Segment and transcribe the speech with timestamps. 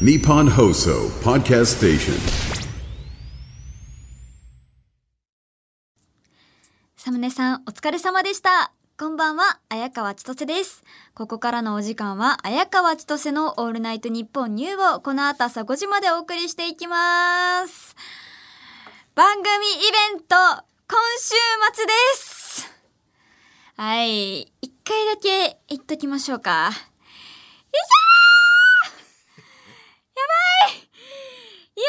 [0.00, 2.18] Nippon Hoso Podcast Station.
[6.96, 8.72] サムネさん、お疲れ様でした。
[8.98, 10.82] こんばんは、綾川千歳です。
[11.14, 17.94] ここからのお時間は、綾川千歳のオールナイトニッポンニューをこの後朝5時までお送りしていきます。
[19.14, 19.48] 番組イ
[20.12, 20.64] ベント、今
[21.18, 21.34] 週
[21.72, 22.68] 末です。
[23.76, 26.64] はい、一回だけ言っときましょうか。
[26.64, 26.84] よいしょー
[30.16, 30.34] やば
[30.70, 30.76] いい
[31.80, 31.88] よいよ、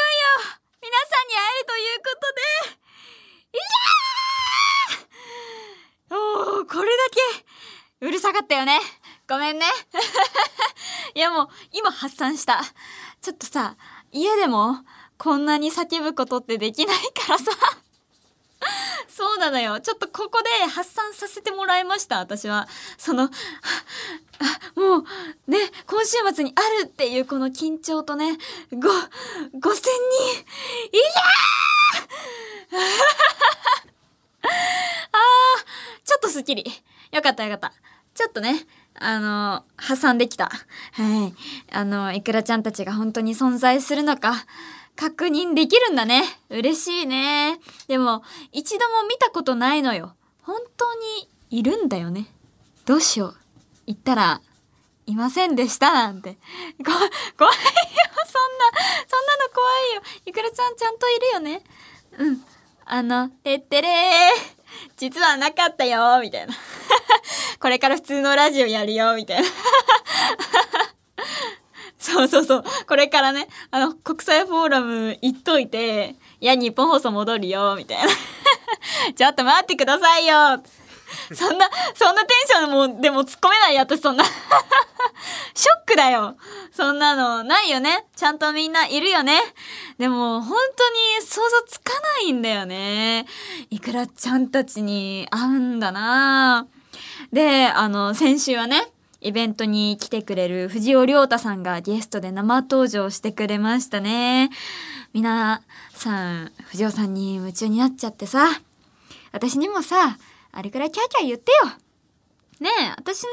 [0.81, 2.79] 皆さんに会えるということで、
[3.53, 8.79] いやーおー、これだけ、うるさかったよね。
[9.27, 9.65] ごめんね。
[11.15, 12.61] いやもう、今発散した。
[13.21, 13.75] ちょっとさ、
[14.11, 14.85] 家でも、
[15.17, 17.51] こんなに叫ぶことってできないからさ。
[19.07, 19.79] そうなのよ。
[19.79, 22.67] ちょっとここで発散させてもらいました、私は。
[22.97, 23.29] その、
[24.75, 24.97] も
[25.47, 28.37] う、ね、今週末にあるっていうこの緊張とね、
[28.71, 28.89] ご、
[29.59, 32.77] 五千人、いやー
[35.11, 36.83] あー、ちょっとスッキリ。
[37.11, 37.73] よかったよかった。
[38.13, 40.49] ちょっとね、あの、挟んできた。
[40.93, 41.33] はい。
[41.71, 44.45] あの、いくらちゃんたちが本当に存在するのか、
[44.95, 46.23] 確認できるんだね。
[46.49, 47.59] 嬉しいね。
[47.87, 50.15] でも、一度も見たことないのよ。
[50.41, 52.27] 本当にいるんだよね。
[52.85, 53.35] どうしよう。
[53.87, 54.41] 言ったら、
[55.05, 56.33] いませんでしたなんて。
[56.33, 56.39] こ、
[56.83, 57.51] 怖いよ、そんな、
[59.07, 60.01] そんなの怖いよ。
[60.25, 61.63] いくらちゃんちゃんといるよね。
[62.17, 62.45] うん。
[62.85, 64.55] あの、てってれー。
[64.97, 66.53] 実はなかったよみたいな。
[67.59, 69.47] これから普通のラジオやるよみたいな。
[71.97, 72.63] そうそうそう。
[72.87, 78.09] これからね、あの、国際フォーラム行っといて、いや、日本放送戻るよみたいな。
[79.15, 80.61] ちょっと待ってくださいよ
[81.33, 84.23] そんな、そんなテンションも、でも突っ込めないよ、私そんな。
[84.27, 86.35] ショックだよ。
[86.71, 88.05] そんなの、ないよね。
[88.15, 89.39] ちゃんとみんないるよね。
[89.97, 93.25] でも、本当に想像つかないんだよね。
[93.69, 96.67] いくらちゃんたちに会うんだな
[97.31, 98.87] で、あの、先週はね、
[99.25, 104.51] イベントに来てくれる藤尾亮太さんがゲストで生登場してくれましたね。
[105.13, 105.63] 皆
[105.93, 108.47] さん、藤尾さんに夢中になっちゃってさ、
[109.31, 110.19] 私にもさ、
[110.51, 111.71] あれくらいキャーキャー言ってよ。
[112.59, 113.29] ねえ、私の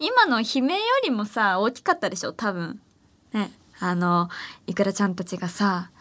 [0.00, 2.80] 今の悲鳴よりもさ、大きかったでしょ、多分。
[3.32, 4.28] ねあの、
[4.66, 5.92] いくらちゃんたちがさ、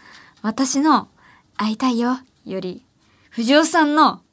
[0.42, 1.08] 私の
[1.56, 2.84] 会いたいよより、
[3.30, 4.24] 藤尾さんの、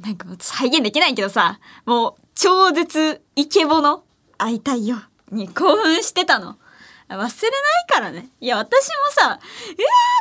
[0.00, 4.02] なんか再現できないけどさ、もう超絶イケボの
[4.38, 4.98] 会いたいよ
[5.30, 6.56] に興奮してたの。
[7.08, 7.30] 忘れない
[7.88, 8.28] からね。
[8.40, 9.38] いや、私もさ、うわっ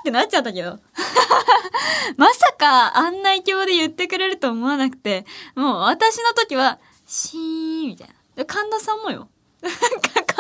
[0.04, 0.80] てなっちゃったけど。
[2.18, 5.26] まさかあんなイケボで言ってくれると思わなくて、
[5.56, 8.46] もう私の時は、シーンみたいな。
[8.46, 9.30] 神田さんもよ。
[9.64, 10.34] 神田さ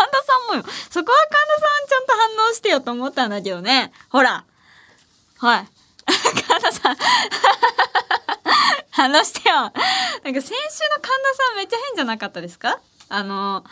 [0.45, 0.63] んもよ。
[0.89, 3.93] そこは神田さんちゃんと反応してよと思ったんだけどね。
[4.09, 4.43] ほら。
[5.37, 5.67] はい。
[6.47, 6.97] 神田さん。
[8.91, 9.55] 反応してよ。
[9.55, 12.79] なんか先週の神田さんめっちゃ変じゃなかったですか？
[13.15, 13.63] あの、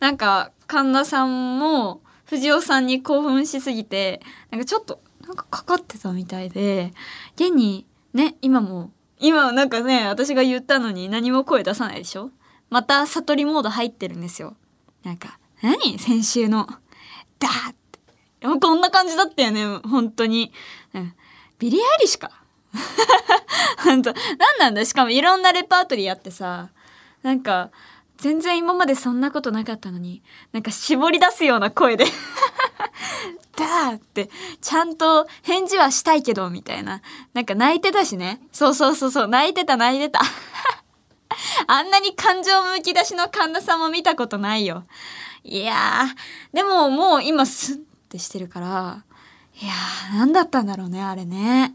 [0.00, 4.20] なんか神田さんも藤尾さんに興奮しすぎて、
[4.50, 6.92] なんかちょっと、なんかかかってたみたいで、
[7.36, 12.30] 現にね、今も、今なんかね、私が言ったのに何も声出さないでしょ？
[12.68, 14.56] また悟りモード入ってるんですよ。
[15.02, 15.98] なんか、何？
[15.98, 16.66] 先週の、
[17.38, 18.00] ダーって。
[18.60, 20.52] こんな感じだったよね、本当に。
[20.94, 21.14] うん
[21.58, 22.30] ビリー・アイリッシュか。
[23.84, 24.18] 本当な
[24.56, 24.84] んなんだ？
[24.84, 26.70] しかもいろんなレパートリーあってさ、
[27.22, 27.70] なんか、
[28.20, 30.22] 全然今までそんなことなかったのに、
[30.52, 32.04] なんか絞り出すような声で、
[33.56, 34.28] ダーって、
[34.60, 37.00] ちゃんと返事はしたいけど、みたいな。
[37.32, 38.40] なんか泣いてたしね。
[38.52, 40.20] そうそうそうそう、泣いてた泣いてた。
[41.66, 44.84] あんなに感情むき出しの神田さんも見たことないよ。
[45.42, 47.78] いやー、でももう今スンっ
[48.10, 49.02] てしてるから、
[49.62, 51.74] いやー、なんだったんだろうね、あれね。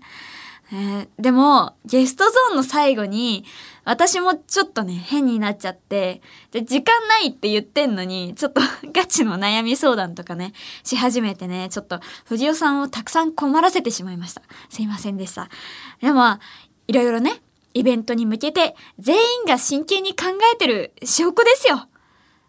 [0.71, 3.45] えーでも、ゲストゾーンの最後に、
[3.83, 6.21] 私もちょっとね、変になっちゃって、
[6.51, 8.61] で、時間ないって言ってんのに、ちょっと
[8.91, 10.53] ガチの悩み相談とかね、
[10.83, 14.41] し始めてね、ちょっと藤尾さんをたくさん困らせてしまいました。
[14.69, 15.49] すいませんでした。
[16.01, 16.39] でも、
[16.87, 17.41] いろいろね、
[17.75, 21.87] イベントに向けて、全員が真剣に考えてる証拠ですよ。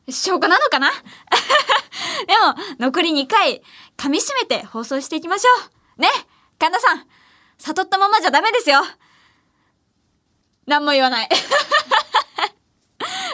[0.08, 0.90] 証拠なのかな？
[2.26, 3.62] でも、残り2回、
[3.96, 5.50] 噛み締めて放送していきましょ
[5.98, 6.00] う。
[6.00, 6.08] ね
[6.58, 7.04] 神田さん、
[7.58, 8.80] 悟ったままじゃダメですよ。
[10.66, 11.28] 何も言わない。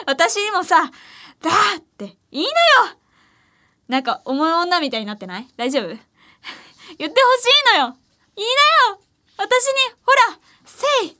[0.05, 0.91] 私にもさ、
[1.41, 2.53] だーっていいのよ
[3.87, 5.47] なんか重い女みたいになってない？
[5.57, 5.87] 大丈夫？
[5.87, 6.01] 言って
[6.97, 7.13] ほし
[7.75, 7.97] いのよ
[8.35, 8.51] いいな
[8.93, 8.99] よ
[9.37, 9.71] 私に、
[10.05, 11.17] ほら、せい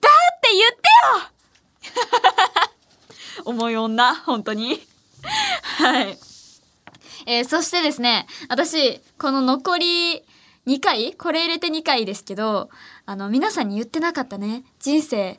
[0.00, 0.78] だって言って
[3.38, 4.86] よ 重い女、本当に。
[5.78, 6.18] はい。
[7.26, 10.24] えーそしてですね、私、この残り
[10.66, 11.14] 2回？
[11.14, 12.70] これ入れて2回ですけど、
[13.06, 15.38] あの、皆さんに言ってなかったね、人生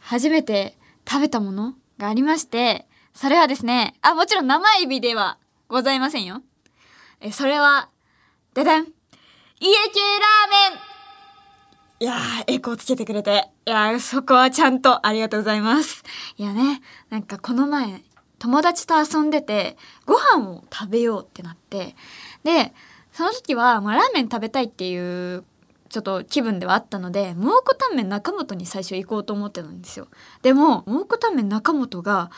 [0.00, 0.76] 初めて
[1.08, 5.38] 食べたものがありまして、それはですね、あ、もちろん生エビでは
[5.68, 6.42] ございませんよ。
[7.20, 7.88] えそれは、
[8.54, 8.84] ででん
[9.60, 10.94] 家系ラーメン
[12.00, 13.48] いやー、エコーつけてくれて。
[13.66, 16.02] いやー、そこはちゃんとありがとうございます。
[16.36, 18.02] いやね、なんかこの前、
[18.40, 21.94] 友達と遊んでて、ご飯を食べようってなって、
[22.42, 22.74] で、
[23.14, 25.44] その時は、まあ、ラーメン食べたいっていう、
[25.88, 30.08] ちょっと気分ではあったので、蒙古タンメン中本に最初行こうと思ってたんですよ。
[30.42, 32.32] でも、蒙古タンメン中本が、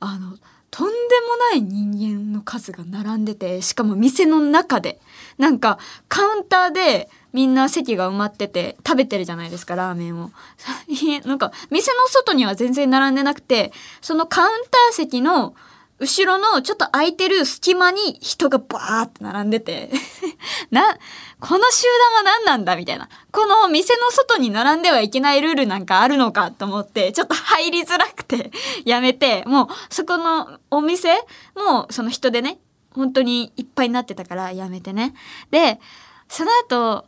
[0.00, 0.36] あの、
[0.70, 5.00] とんでもない人間の数が並んでて、しかも店の中で、
[5.38, 5.78] なんか
[6.08, 10.30] カウンターでみんな席が埋まってて食べてるじゃないですか、ラーメンを。
[11.24, 15.54] なんか店の外には全然並んでなくて、そのカウンター席の
[16.00, 19.90] 後ろのちょっと空いてる隙間に人がバーって並んでて、
[20.70, 20.96] な、
[21.40, 23.08] この集団は何なんだみたいな。
[23.32, 28.52] この店の外に並んではいけないルールなんかあるのかと思って、ちょっと入りづらくて
[28.86, 31.18] やめて、もうそこのお店
[31.56, 32.60] もその人でね、
[32.92, 35.14] 本当にいっぱいになってたからやめてね。
[35.50, 35.80] で、
[36.28, 37.06] その後、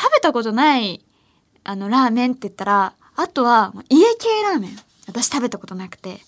[0.00, 1.04] 食べたことない
[1.62, 4.78] あのラーメンって言ったら、あとは家系ラーメン。
[5.06, 6.20] 私食べたことなくて、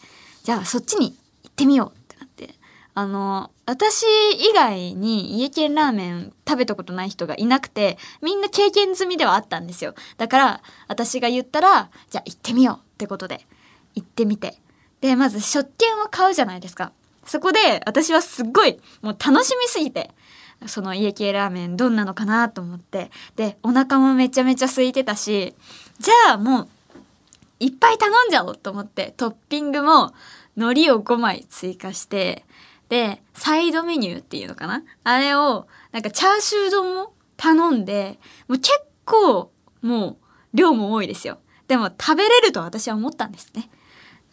[0.43, 1.17] じゃあそっちに
[1.51, 2.55] ってみようってなって。
[2.95, 4.05] あの、私
[4.39, 9.95] 以外に家系ラーメン食べたことない人がいなくて、みんな経験済みではあったんですよ。
[10.17, 13.47] だから、私が言ったら、じゃあ行ってみようってことで、
[13.95, 14.61] 行ってみて。
[15.01, 16.93] で、まず食券を買うじゃないですか。
[17.25, 20.11] そこで、私はすっごい、もう楽しみすぎて、
[20.67, 23.11] その家系ラーメンどんなのかなと思って。
[23.37, 25.55] で、お腹もめちゃめちゃ空いてたし、
[25.99, 26.69] じゃあもう、
[27.61, 30.13] いっぱい頼んじゃおうと思って、トッピングも
[30.57, 32.45] 海苔を5枚追加して、
[32.89, 34.83] で、サイドメニューっていうのかな？
[35.05, 38.19] あれを、なんかチャーシュー丼も頼んで、
[38.49, 38.73] もう結
[39.05, 40.17] 構、もう、
[40.53, 41.39] 量も多いですよ。
[41.69, 43.71] でも食べれると私は思ったんですね。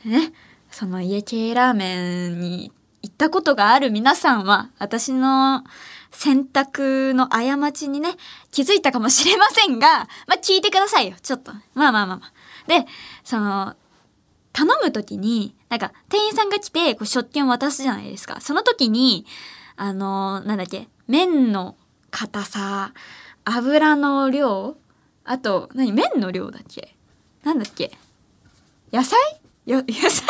[0.05, 0.33] ね、
[0.71, 2.71] その家系ラーメンに
[3.03, 5.63] 行ったことがある皆さんは、私の
[6.09, 8.15] 選択の過ちにね、
[8.51, 11.51] 気づいたかもしれませんが、まあ、聞いてくださいよ、ちょっと。
[11.75, 12.33] まあまあまあまあ。
[12.67, 12.87] で、
[13.23, 13.75] その、
[14.57, 18.41] 頼むときに、なんか、店員さんが来て、こう、食券を渡すじゃないですか。
[18.41, 19.27] その時に、
[19.75, 21.75] あのなんだっけ、麺の
[22.09, 22.91] 硬さ、
[23.45, 24.75] 油の量、
[25.23, 26.95] あと、何、麺の量だっけ？
[27.43, 27.91] なんだっけ？
[28.91, 29.19] 野菜？
[29.67, 30.21] よ、野菜、野菜、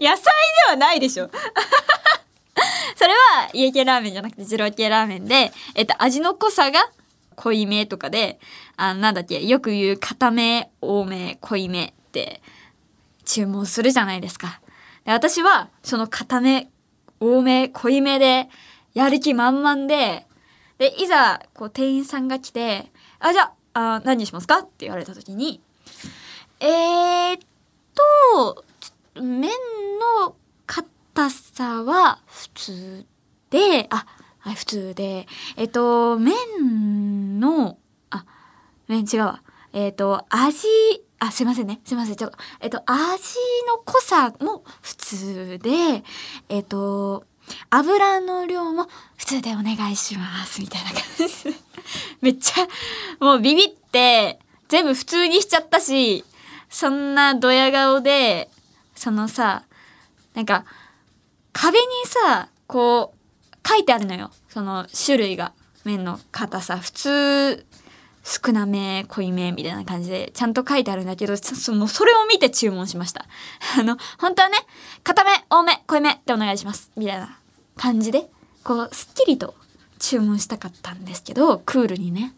[0.00, 1.28] 野菜ではないでしょ。
[2.96, 6.88] それは家系ラーメンじゃなくて二郎系ラーメンで、えっと、味の濃さが
[7.36, 8.40] 濃いめとかで、
[8.80, 12.40] あなんだっけ、よく言う固め、多め、濃いめって
[13.24, 14.60] 注文するじゃないですか。
[15.04, 16.70] で私は、その固め、
[17.18, 18.48] 多め、濃いめで、
[18.94, 20.26] やる気満々で、
[20.78, 24.58] で、いざ、こう、店員さんが来て、あ、じゃあ、あ何にしますか？
[24.58, 25.60] って言われた時に、
[26.60, 27.40] えーっ
[28.32, 28.64] と、
[29.20, 29.50] 麺
[30.22, 30.36] の
[30.66, 33.06] 硬さは普通
[33.50, 34.06] で、あ、
[34.38, 35.26] はい、普通で、
[35.56, 37.76] えっと、麺の、
[38.88, 39.42] 麺違うわ。
[39.72, 40.66] えっと、味、
[41.18, 41.80] あ、すいませんね。
[41.84, 42.16] すいません。
[42.16, 42.98] ちょっと、えっと、味
[43.68, 46.02] の濃さも普通で、
[46.48, 47.24] えっと、
[47.70, 50.60] 油の量も普通でお願いします。
[50.60, 51.48] みたいな感じです。
[52.20, 52.66] めっちゃ、
[53.24, 56.24] もうビビって、全部普通にしちゃったし、
[56.70, 58.50] そんなドヤ顔で、
[58.94, 59.64] そのさ、
[60.34, 60.64] なんか、
[61.52, 64.30] 壁にさ、こう、書いてあるのよ。
[64.48, 65.52] その種類が。
[65.84, 66.78] 麺の硬さ。
[66.78, 67.66] 普通、
[68.28, 73.24] 少なめ、濃いめ、みたいな感じで、ちゃんと書いてあるんだけど、そのそれを見て注文しました。
[73.80, 74.58] あの、本当はね、
[75.02, 76.90] 硬め、多め、濃いめでお願いします。
[76.94, 77.38] みたいな
[77.78, 78.28] 感じで、
[78.64, 79.54] こう、すっきりと
[79.98, 82.34] 注文したかったんですけど、クールにね。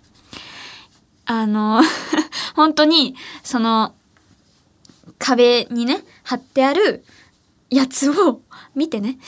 [1.26, 1.82] あの、
[2.54, 3.92] 本当に、その、
[5.18, 7.04] 壁にね、貼ってある
[7.68, 8.42] やつを
[8.76, 9.18] 見てね、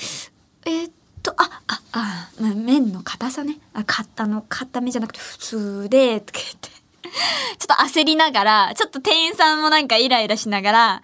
[0.65, 0.91] えー
[1.23, 3.59] と、あ、あ、あ、まあ麺の硬さね。
[3.73, 6.69] あ、かあの、硬めじゃなくて普通で、とか言って。
[7.59, 11.03] ちょっと焦りながら、ちょっと店員さんもなんかイライラしながら、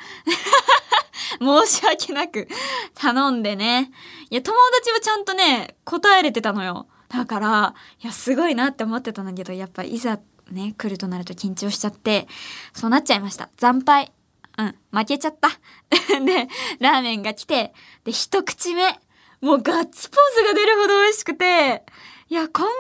[1.41, 2.49] 申し訳なく
[2.95, 3.91] 頼んでね。
[4.31, 6.89] いや、友達はちゃんとね、答えれてたのよ。
[7.09, 10.19] だから、いや、すごいなって思ってたんだけど、やっぱいざ
[10.51, 12.27] ね、来るとなると緊張しちゃって、
[12.73, 13.51] そうなっちゃいました。
[13.59, 14.13] 惨敗。
[14.59, 15.49] うん、負けちゃった。
[16.21, 16.49] で、
[16.81, 17.73] ラーメンが来て、
[18.05, 19.01] で、一口目、
[19.40, 21.85] もうガッツポーズが出るほど美味しくて、
[22.28, 22.71] いや、こんな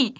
[0.00, 0.14] に、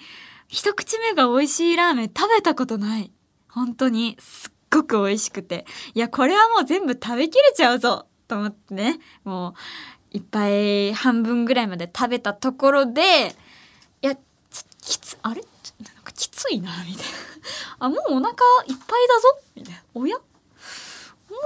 [0.48, 3.12] 一口目が美味しいラーメン食べたことない。
[3.48, 5.66] 本当に、すっごく美味しくて。
[5.94, 8.06] いや、これはもう全部食べきれちゃうぞ。
[8.26, 9.54] と思ってね、もう、
[10.10, 13.36] いっぱい半分ぐらいまで食べたところで
[14.00, 14.16] いや
[14.80, 15.42] きつあれ？
[15.84, 16.70] なんかきついな。
[16.86, 17.12] みたいな。
[17.78, 19.38] あもうお腹いっぱいだぞ。
[19.54, 19.82] みたいな。
[19.92, 20.16] おや？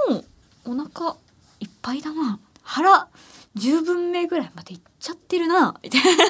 [0.09, 0.25] もう
[0.63, 1.17] お腹
[1.59, 2.39] いっぱいだな。
[2.63, 3.09] 腹。
[3.55, 5.79] 10分目ぐらいまでいっちゃってるな。
[5.83, 6.25] みたいな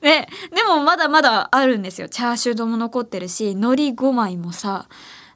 [0.00, 2.08] ででもまだまだあるんですよ。
[2.08, 4.88] チャーシュー丼も残ってるし海苔5枚もさ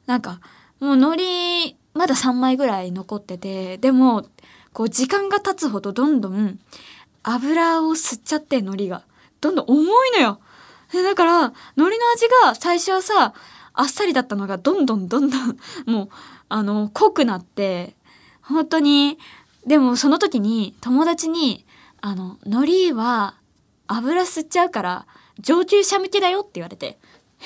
[0.07, 0.39] なんか
[0.79, 4.25] もう海苔まだ3枚ぐらい残っててでも
[4.73, 6.59] こう時間が経つほどどんどん
[7.23, 9.03] 油を吸っちゃって海苔が
[9.41, 10.39] どんどん重いのよ。
[10.93, 13.33] だから海苔の味が最初はさ
[13.73, 16.09] あっさりだったのがどんどんどんどんもう
[16.49, 17.95] あの濃くなって
[18.41, 19.17] 本当に
[19.65, 21.65] でもその時に友達に
[22.01, 23.35] 「あの海苔は
[23.87, 25.05] 油吸っちゃうから
[25.39, 26.99] 上級者向けだよ」って言われて
[27.41, 27.45] 「え？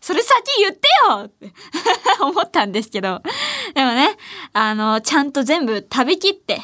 [0.00, 1.52] それ先言ってよ!」って
[2.20, 3.22] 思ったんですけど
[3.74, 4.16] でもね
[4.52, 6.62] あのちゃんと全部食べきって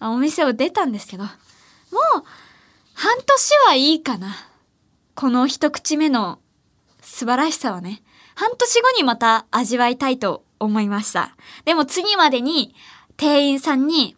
[0.00, 1.32] お店を出たんですけどもう
[2.94, 4.34] 半年はいいかな。
[5.14, 6.38] この一口目の
[7.00, 8.02] 素晴らしさはね。
[8.36, 11.36] 半年後にまた味わいたいと思いました。
[11.64, 12.74] でも次までに
[13.16, 14.16] 店員さんに、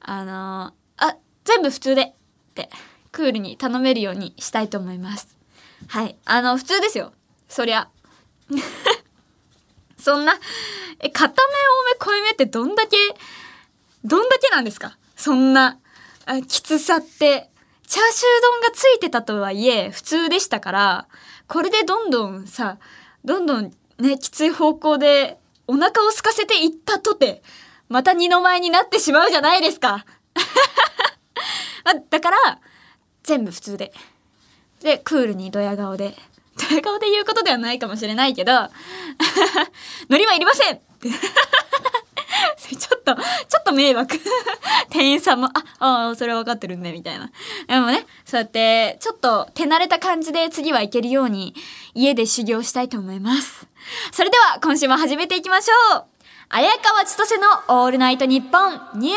[0.00, 2.12] あのあ、全部普通でっ
[2.54, 2.70] て、
[3.12, 5.36] クールに頼めるようにしたいと思います。
[5.88, 6.16] はい。
[6.24, 7.12] あの、普通ですよ。
[7.48, 7.88] そりゃ。
[9.98, 10.38] そんな、
[11.00, 12.96] え、片目、多め、濃いめってどんだけ、
[14.04, 14.96] どんだけなんですか？
[15.16, 15.78] そんな、
[16.26, 17.50] あきつさって。
[17.86, 21.06] チャーシュー丼がついてたとはいえ、普通でしたから、
[21.48, 22.78] これでどんどんさ、
[23.24, 27.42] どんどんね、きつい方向で、お腹を空かせていったとて、
[27.94, 30.04] また二の舞になってしまうじゃないですか。
[31.84, 32.58] まだから、
[33.22, 33.92] 全部普通で。
[34.82, 36.16] で、クールにドヤ顔で。
[36.68, 38.52] ドヤ顔で言うことではないかもしれないけど、
[40.10, 40.80] 海苔はいりません
[42.66, 44.18] ちょっと、ちょっと迷惑。
[44.90, 47.30] 店員さんも、あ、ああ、それは分かってるんで、みたいな。
[47.68, 51.54] でもね、そうやって、ちょっと手慣れた感じで次はいけるように、
[51.94, 53.68] 家で修行したいと思います。
[54.10, 56.13] それでは、今週も始めていきましょう
[56.50, 59.16] 綾川千歳のオールナイトニッポンニュー。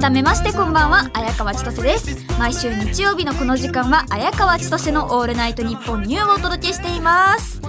[0.00, 2.16] 改めましてこんばんは綾川千歳です。
[2.38, 7.60] 毎週日曜日のこの時間は綾川千歳のオールナイトニッポンニューをお届けしています。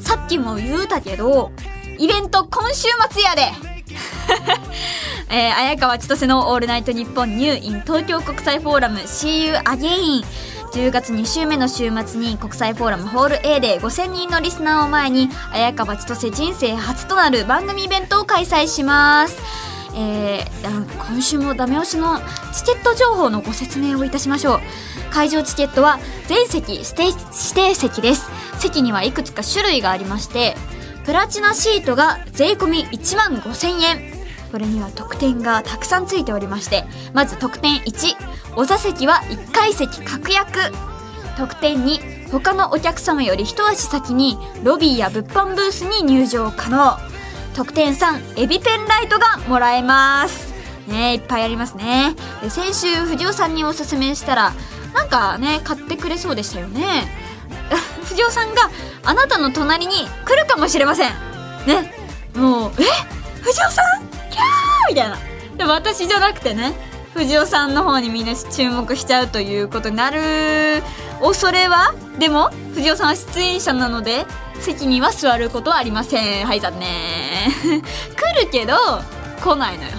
[0.00, 1.50] さっきも言うたけど
[1.98, 3.52] イベント今週末やで。
[5.30, 9.00] えー、綾川千歳のオールナイトニッポンニュー in 東京国際フォーラム。
[9.00, 10.24] See You Again!
[10.72, 19.38] 10月2週目の週末に国際フォーラムホール A で5000人のリスナーを前に綾川千歳人生初となる番組イベントを開催します。
[19.94, 22.20] えー、今週もダメ押しの
[22.54, 24.60] チケット情報のご説明をいたしましょう。
[25.10, 27.16] 会場チケットは全席指定指
[27.54, 28.30] 定席です。
[28.58, 30.56] 席にはいくつか種類がありまして
[31.04, 34.07] プラチナシートが税込1万5000円。
[34.50, 38.16] これには特典がたくさんついておりましてまず特典1
[38.56, 40.58] お座席は1階席確約。
[41.36, 46.96] 特典2他のお客様より一足先にロビーや物販ブースに入場可能。
[47.54, 50.52] 特典3エビペンライトがもらえます。
[50.88, 52.14] ねいっぱいありますね。
[52.42, 54.52] で先週藤尾さんにおすすめしたら
[54.94, 57.06] なんかね買ってくれそうでしたよね。
[58.04, 58.62] 藤尾さんが
[59.04, 61.10] あなたの隣に来るかもしれません。
[61.66, 61.94] ね
[62.34, 62.84] もうえ？
[63.42, 64.17] 藤尾さん？
[64.88, 65.18] みたいな。
[65.56, 66.72] でも私じゃなくてね
[67.14, 70.82] 藤尾さんの方にみんな注目しちゃうということになる
[71.20, 71.94] 恐れは？
[72.18, 74.24] でも藤尾さんは出演者なので
[74.60, 76.46] 席には座ることはありません。
[76.46, 77.50] はい残念。
[77.82, 78.74] 来るけど
[79.42, 79.90] 来ないのよ。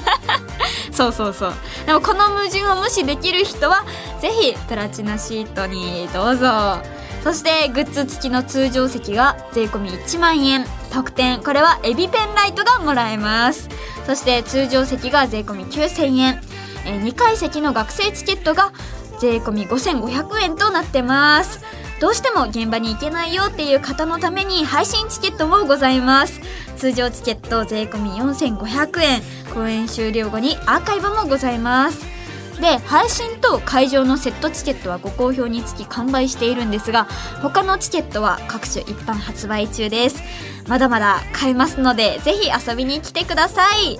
[0.92, 1.54] そうそうそう。
[1.86, 3.84] でもこの矛盾を無視できる人は
[4.20, 6.78] ぜひプラチナシートにどうぞ。
[7.26, 10.64] そしてグッズ付きの通常席が税込み1万円。
[10.92, 11.42] 特典。
[11.42, 13.68] これはエビペンライトがもらえます。
[14.06, 16.40] そして通常席が税込み9000円、
[16.86, 18.72] え2階席の学生チケットが
[19.18, 21.64] 税込み5500円となってます。
[22.00, 26.40] どうしても現場に行けないよっていう方のために配信チケットもございます。
[26.76, 29.22] 通常チケット税込み4500円。
[29.52, 32.15] 公演終了後にアーカイブもございます。
[32.60, 37.04] で配信と会場のセットチケットはご好評につき完売しているんですが
[37.42, 40.22] 他のチケットは各種一般発売中です。
[40.66, 43.98] まだまだ買えますのでぜひ遊びに来てください。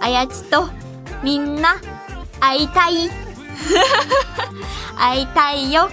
[0.00, 0.68] あやちと
[1.22, 1.80] みんな
[2.40, 3.10] 会いたい。
[4.96, 5.88] 会いたいよ。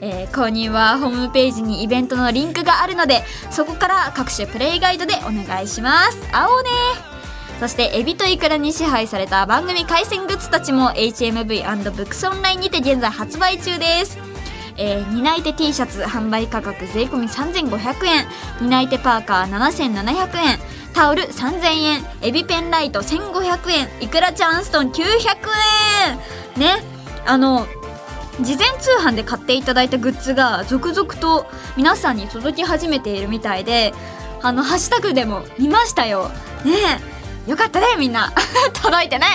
[0.00, 6.18] えー購入はホームページにイベントのリンクがあるのでそこから各種プレイガイドでお願いします。
[6.30, 7.13] 会おうね。
[7.60, 11.44] そしてエビとイクラに支配された番組回線グッズたちも HMV&
[11.92, 14.18] ブックスオンラインにて現在発売中です。
[14.76, 18.26] えー、担い手 T シャツ販売価格税込み3500円。
[18.60, 20.58] 担い手パーカー7700円。
[20.92, 22.04] タオル3000円。
[22.22, 23.88] エビペンライト1500円。
[24.00, 25.02] いくらちゃんストン900
[26.56, 26.60] 円。
[26.60, 26.82] ね。
[27.26, 27.66] あの
[28.40, 31.46] 事前通販で買っていただいたグッズが続々と
[31.76, 33.94] 皆さんに届き始めているみたいで
[34.42, 36.30] あのハッシュタグでも見ましたよ。
[36.64, 36.72] ね。
[37.10, 37.13] え
[37.46, 38.32] よかったねみんな。
[38.82, 39.26] 届いてね。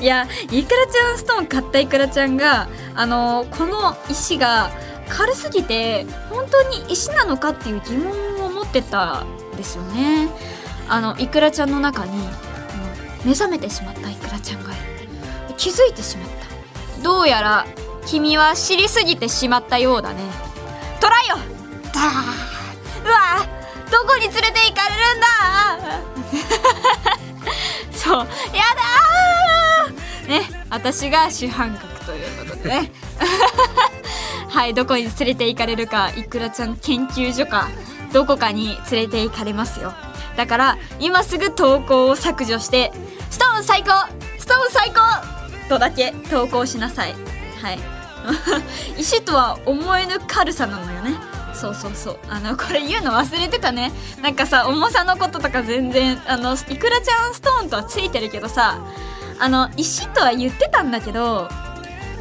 [0.00, 4.70] いやいくらちゃんストーン買ったいくらちゃんがあのこの石が
[5.08, 10.28] 軽すぎて本当に石なのかっていう疑問を持ってたんですよね。
[10.88, 12.28] あのいくらちゃんの中に
[13.24, 14.70] 目覚めてしまったいくらちゃんが
[15.56, 16.28] 気づいてしまっ
[16.96, 17.02] た。
[17.02, 17.66] どうやら
[18.06, 20.16] 君は知りすぎてしまったようだね。
[21.00, 21.36] トライよ
[21.92, 22.04] ダー
[23.04, 23.63] うわ
[23.94, 25.26] どこに連れて行かれるんだ？
[27.96, 30.28] そうやだー！
[30.28, 32.90] ね私が主犯格ということでね。
[34.50, 37.68] はいどこに連れて行かれるかいくらちゃん研究所か
[38.12, 39.92] どこかに連れて行かれますよ。
[40.36, 42.92] だから今すぐ投稿を削除して
[43.30, 43.90] 「ストーン最高！
[44.38, 45.00] ストーン最高!」
[45.70, 47.14] とだけ投稿しなさい。
[47.62, 47.78] はい。
[48.98, 51.14] 石とは思えぬ軽さなのよね。
[51.54, 52.18] そうそうそう。
[52.28, 53.92] あのこれ言うの忘れてたね。
[54.22, 58.84] なんかさ重さのこととか全然あのいくらちゃんストーンとはついてるけどさ
[59.38, 61.48] あの石とは言ってたんだけど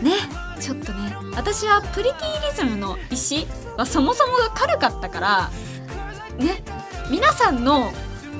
[0.01, 0.11] ね
[0.59, 3.47] ちょっとね私はプリティリズムの石
[3.77, 5.49] はそもそもが軽かったから
[6.37, 6.63] ね
[7.09, 7.91] 皆さんの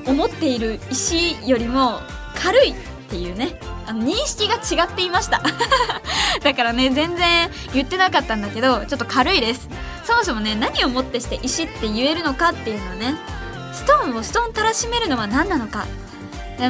[0.06, 2.00] 思っている石よりも
[2.34, 2.74] 軽いっ
[3.08, 3.58] ていうね。
[3.86, 5.42] あの認識が違っていました。
[6.42, 9.68] だからね全然言ってなかったんだけどちょっと軽いです。
[10.04, 13.16] そもそもね何をもってして石って言えるのかっていうのはね
[13.72, 15.86] ストーンをストーンたらしめるのは何なのか。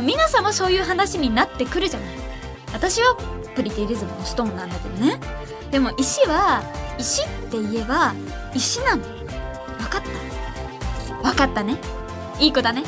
[0.03, 2.09] 皆さんもそういう話になってくるじゃない。
[2.73, 3.17] 私は
[3.55, 5.21] プリティリズムのストーンなんだけどね。
[5.71, 6.63] でも石は
[6.99, 8.15] 石って言えば
[8.55, 9.03] 石なの。
[9.03, 11.29] 分かった。
[11.29, 11.77] 分かったね。
[12.41, 12.83] いい子だね。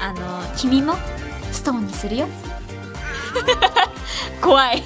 [0.00, 0.94] あの君も
[1.52, 2.28] ストーンにするよ。
[4.42, 4.82] 怖い。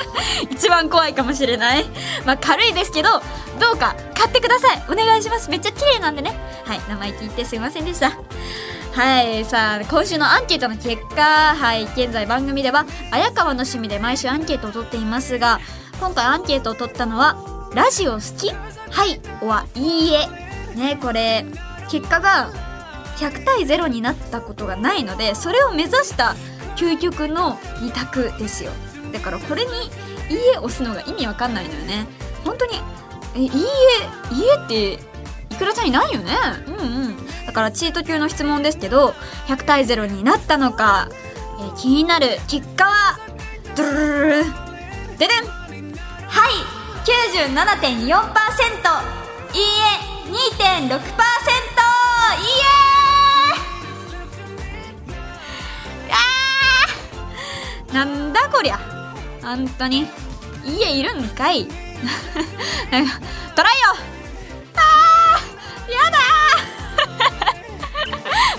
[0.50, 1.86] 一番怖いかもしれない。
[2.24, 3.22] まあ軽いですけど
[3.60, 4.82] どうか買ってください。
[4.90, 5.48] お願いします。
[5.50, 6.38] めっちゃ綺麗なんでね。
[6.66, 8.12] はい生意気言ってすいませんでした。
[8.94, 11.22] はいさあ今週のアンケートの結果。
[11.22, 15.60] はい現在番組では綾川の趣味で毎週アンケートを取っていますが
[16.00, 17.36] 今回アンケートを取ったのは
[17.74, 18.50] ラジオ好き？
[18.50, 20.26] はいはいいえ。
[20.76, 21.46] ねこれ
[21.88, 22.50] 結果が
[23.18, 26.34] 100対0になったことがないのでそれを目指した
[26.76, 28.70] 究極の2択ですよ。
[29.12, 29.70] だからこれに
[30.30, 32.06] 「いいえ」押すのが意味わかんないのよね。
[32.44, 32.80] 本当に
[33.34, 33.54] 「いいえ」
[34.34, 34.92] 「いいえ」って
[35.50, 36.36] いくらちゃんいないよね？
[36.66, 37.16] うんうん。
[37.46, 39.14] だからチート級の質問ですけど
[39.46, 43.18] 100対0になったのか、えー気になる結果は
[43.76, 44.44] ドゥルルルル
[45.18, 45.44] ででん
[46.28, 46.52] はい
[47.04, 48.22] 97.4%いいえ
[50.28, 50.98] 2.6%いいえ
[56.10, 56.45] あー
[57.92, 58.78] なんだこりゃ。
[59.42, 60.06] 本当に。
[60.64, 61.66] 家いるんかい。
[61.66, 61.72] ト
[62.92, 63.06] ライよ。
[64.76, 65.98] あーや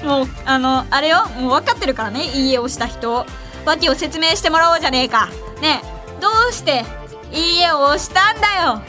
[0.01, 0.07] だ。
[0.07, 1.27] もうあのあれよ。
[1.37, 2.23] もう分かってるからね。
[2.23, 3.25] いいえをした人
[3.65, 5.27] 訳を説明してもらおうじゃねえか。
[5.61, 6.21] ねえ。
[6.21, 6.85] どうして
[7.31, 8.81] いいえを押したんだよ。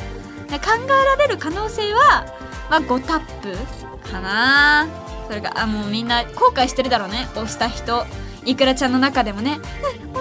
[0.48, 2.24] 考えられる可能性は
[2.70, 3.56] まあ5タップ
[4.10, 4.86] かな。
[5.26, 7.28] それがあもうみんな後悔してるだろうね。
[7.34, 8.06] 押した人。
[8.44, 9.58] いくらちゃんの中でもね。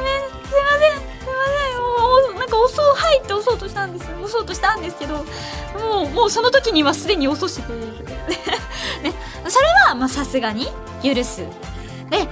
[0.08, 0.48] えごめん。
[0.48, 0.98] すいません。
[0.98, 1.80] すいません。
[1.80, 4.12] もうなんか押そうはいって押そうとしたんです。
[4.12, 7.74] 押そうとしたんですけどもうもうその時にはすでに押そうしてて。
[9.04, 9.14] ね
[9.48, 10.68] それはまさすがに
[11.04, 11.42] 許す。
[12.10, 12.28] で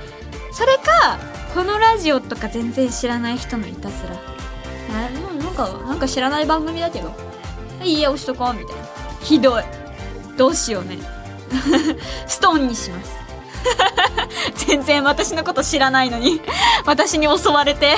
[0.52, 1.20] それか
[1.54, 4.16] このラジオとか全然知らない人のいたずら。
[5.08, 7.14] あもうなんかなんか知らない番組だけど。
[7.84, 8.82] いいえ押しとこうみたいな。
[9.22, 9.64] ひどい。
[10.38, 10.98] どうしようね。
[12.28, 13.25] ストーンにします。
[14.68, 16.42] 全然私のこと知らないのに
[16.86, 17.96] 私に襲われて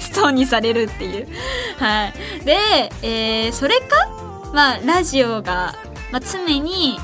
[0.00, 1.28] ストーンにされるっていう。
[1.78, 2.12] はい。
[2.44, 3.96] で、えーそれか
[4.52, 5.74] まあラジオが、
[6.10, 6.98] まあ、常に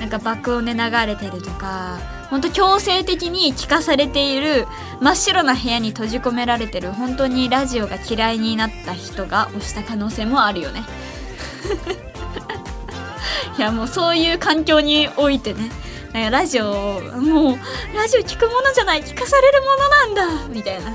[0.00, 1.98] なんか爆音で流れてるとか
[2.30, 4.66] 本当強制的に聞かされている
[5.00, 10.82] 真っ白な部屋に閉じ込められてる本当にラジオが嫌いになった人が押した可能性もあるよね。
[13.56, 15.70] いやもうそういう環境においてね。
[16.14, 17.56] ラジオもう
[17.94, 20.90] ラジオ聞くものじゃない聞かされるものなんだみたいな。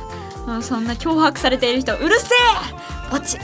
[0.48, 3.10] もうそんな脅迫されている人うるせえ。
[3.12, 3.38] ポチ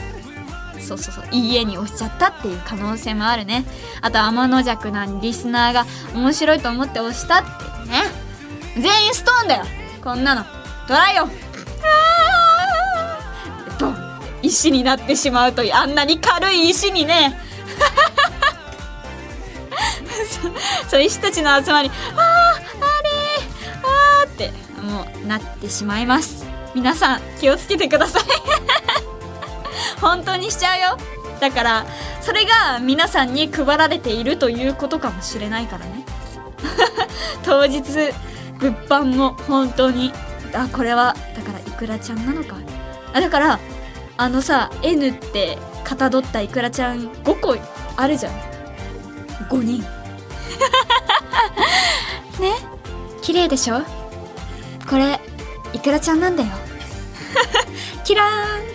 [0.80, 1.24] そうそうそう。
[1.32, 3.66] いいえに押しちゃったっていう可能性もあるね。
[4.00, 5.84] あと天の弱なリスナーが
[6.14, 8.02] 面白いと思って押したってね。
[8.74, 9.64] 全員ストーンだよ。
[10.02, 10.44] こんなの。
[10.88, 13.80] トライよあー。
[13.80, 13.96] ボン。
[14.42, 15.74] 石になってしまうという。
[15.74, 17.38] あんなに軽い石にね。
[20.88, 23.10] そういう人たちの集まりあーあれ
[23.82, 26.44] あーってもうなってしまいます。
[26.74, 28.22] 皆さん気をつけてください。
[30.00, 30.98] 本当にしちゃうよ。
[31.40, 31.86] だから
[32.20, 36.04] それが皆さんに配られているということかもしれないからね。
[37.44, 37.82] 当日
[38.58, 40.12] 物販も本当に
[40.54, 42.56] あこれはだからいくらちゃんなのか。
[43.12, 43.58] あだから
[44.18, 47.56] あのさ N ってかたどったいくらちゃん5個
[47.96, 48.55] あるじゃん。
[49.48, 49.80] 5人。
[52.40, 52.52] ね。
[53.22, 53.80] 綺麗でしょ？
[54.88, 55.20] これ
[55.72, 56.48] いくらちゃんなんだよ。
[58.04, 58.26] キラー
[58.62, 58.66] ン。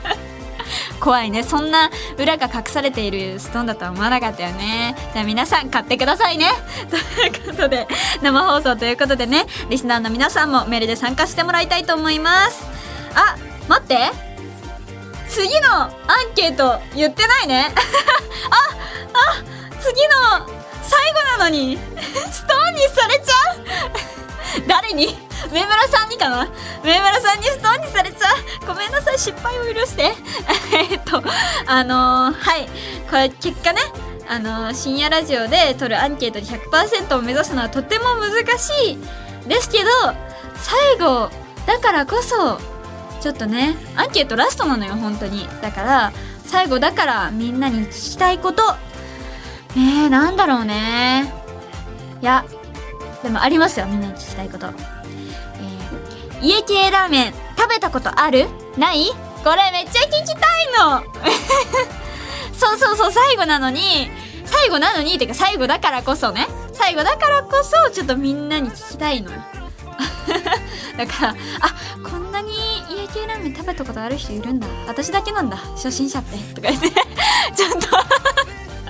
[1.00, 1.42] 怖いね。
[1.42, 4.94] そんな裏が隠されているストーンだとは思わなかったよね。
[5.14, 6.50] じゃあ皆さん買ってくださいね。
[6.90, 7.86] ということで
[8.22, 12.62] 生放送ということでねリスナーの皆さんもメールで参加してもらいたいと思います。
[13.14, 13.36] あ
[13.68, 14.10] 待って。
[15.28, 15.90] 次のアン
[16.34, 17.72] ケート言ってないね。
[18.50, 18.54] あ
[19.14, 19.49] あ
[19.80, 20.46] 次の
[20.82, 21.78] 最後なのに
[22.30, 24.66] ストーンにされちゃう？
[24.68, 25.16] 誰に？
[25.52, 26.48] 上村さんにかな？
[26.84, 28.28] 上村さんにストーンにされちゃ
[28.64, 28.66] う？
[28.66, 30.12] ごめんなさい失敗を許して。
[30.72, 31.22] えっと
[31.66, 32.68] あのーはい。
[33.10, 33.80] これ結果ね
[34.28, 38.98] あのー深夜ラジオで取るアンケートで100%を目指すのはとても難しい
[39.48, 39.90] ですけど
[40.56, 41.30] 最後
[41.66, 42.60] だからこそ
[43.20, 45.48] ちょっとねアンケートラストなのよ本当に。
[45.62, 46.12] だから
[46.46, 48.62] 最後だからみんなに聞きたいこと
[49.76, 51.32] えー、なんだろうね。
[52.20, 52.44] いや
[53.22, 58.46] でもありますよみんなに聞きたいこと、えー、家系ラーメン食べたことある？
[58.76, 59.10] ない？
[59.44, 61.04] これめっちゃ聞きたいの。
[62.52, 64.10] そうそうそう最後なのに
[64.44, 66.46] 最後なのにてか最後だからこそね。
[66.72, 69.38] 最後だからこそちょっとみんなに聞きたいのよ。
[70.96, 72.52] だからあこんなに
[72.90, 74.66] 家系ラーメン食べたことある人いるんだ。
[74.86, 75.56] 私だけなんだ。
[75.76, 76.36] 初心者って。
[76.54, 76.90] とか言って。
[76.90, 77.88] ちょっと。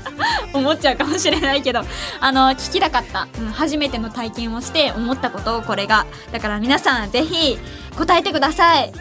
[0.52, 1.82] 思っちゃうかもしれないけど
[2.20, 6.06] あの聞きたかった、うん、初めての体験をして思ったことをこれが。
[6.32, 7.58] だから皆さんぜひ
[7.96, 8.92] 答えてください。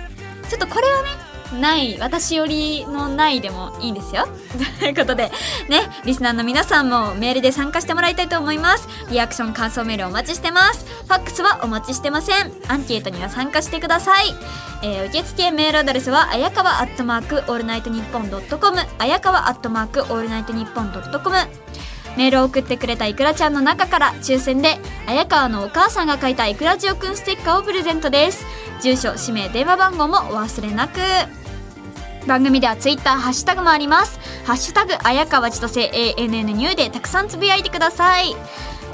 [0.49, 4.27] ちょっとこれはねない私よりのないでもいいんですよ。
[4.79, 5.31] ということで
[5.67, 8.87] ねリスナーの皆さんもメールで参加してもらいたいと思います。
[9.09, 10.85] リアクション感想メールお待ちしてます。
[11.07, 12.51] ファックスはお待ちしてません。
[12.67, 14.35] アンケートには参加してください。
[14.83, 18.85] えー受付メールアドレスはあやかわアットマークオールナイトニッポンドットコム。
[18.97, 21.35] あやかわアットマークオールナイトニッポンドットコム。
[22.15, 28.45] メールを送ってくれたいくらちゃんの中から抽選で綾川のお母さんが書いたいくらじおくんステッカーをプレゼントです。
[28.81, 30.99] 住所氏名電話番号もお忘れなく。
[32.27, 34.19] 番組ではツイッターハッシュタグもあります。
[34.45, 38.35] ハッシュタグ綾川千歳 ANN ニューでたくさんつぶやいてください。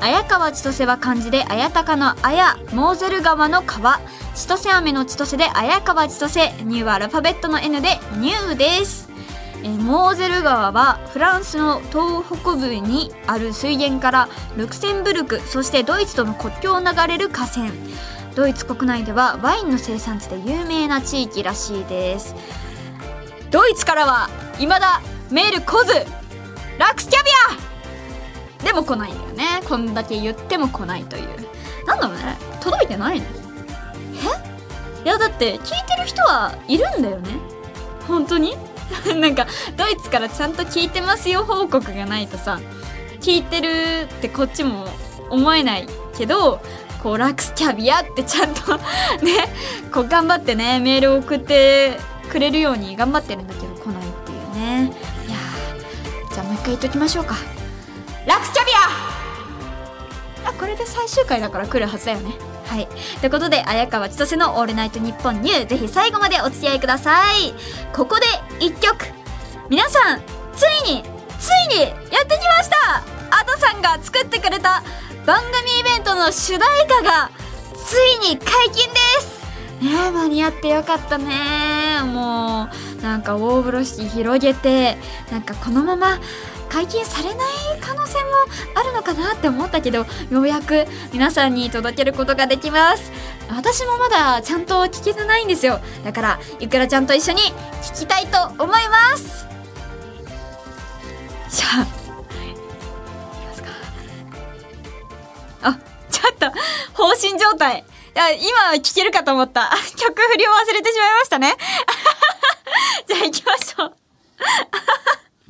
[0.01, 3.99] 綾川千歳は漢字で綾鷹の綾モーゼル川の川。
[4.35, 9.09] 千歳飴の千歳で綾川千歳ニューはアルファベットの N でニューです。
[9.63, 17.71] えモーゼル川はフランスの東北部にある水源からルクセンブルクそしてドイツとの国境を流れる河川。
[18.35, 22.35] ドイツ国内ではワインの生産地で有名な地域らしいです。
[23.55, 25.93] ドイツからは未だメール来ず
[26.77, 27.29] ラクスキャビ
[28.59, 28.65] ア。
[28.65, 29.61] でも来ないんだよね。
[29.65, 31.25] こんだけ言っても来ないという。
[31.87, 32.35] なんだろうね。
[32.59, 33.25] 届いてないの？
[35.03, 35.05] え？
[35.05, 37.29] いやだって聞いてる人はいるんだよね。
[38.09, 38.57] 本当に？
[39.15, 42.59] なんかドイツからちゃんと聞いてますよ報告がないとさ
[43.21, 44.85] 聞いてるってこっちも
[45.29, 45.87] 思えない
[46.17, 46.59] けど
[47.01, 48.75] こうラクスキャビアってちゃんと
[49.23, 49.47] ね
[49.93, 54.91] こう頑張ってねメールを送ってくれるように頑張ってるんだけど来ないっていうね。
[55.27, 55.37] いや
[56.31, 57.35] じゃあもう一回言っときましょうか。
[58.25, 58.71] ラクスキャビ
[60.43, 60.49] ア。
[60.49, 62.33] あこれで最終回だから来るはずだよね。
[62.67, 62.87] はい。
[63.19, 67.53] ということで綾川千歳の「オールナイトニッポンニュー」ぜひ最後までお付き合いください。
[67.93, 68.25] ここで
[68.59, 69.05] 1曲。
[69.69, 70.21] 皆さん
[70.55, 71.03] ついに
[71.39, 73.03] ついにやってきました。
[73.31, 74.83] アドさんが作ってくれた
[75.25, 77.31] 番組イベントの主題歌が
[77.73, 79.34] ついに解禁です。
[79.81, 82.01] ね間に合ってよかったね。
[82.05, 84.97] もうなんか大風呂敷広げて
[85.31, 86.19] なんかこのまま
[86.69, 87.47] 解禁されない
[87.79, 88.29] 可能性も
[88.75, 93.11] あるのかなって思ったけどようやく皆さんに届けることができます。
[93.49, 95.79] 私もまだちゃんと聞けてないんですよ。
[96.03, 97.41] だからゆくらちゃんと一緒に
[97.83, 99.45] 聞きたいと思います。
[101.49, 103.69] じゃあいきますか。
[105.61, 105.77] あ
[106.09, 106.51] ちょっと
[106.93, 107.85] 放心状態。
[108.15, 111.53] いや今聞けるかと思った 曲振りを忘れてしまいましたね
[113.07, 113.95] じゃあ行きましょう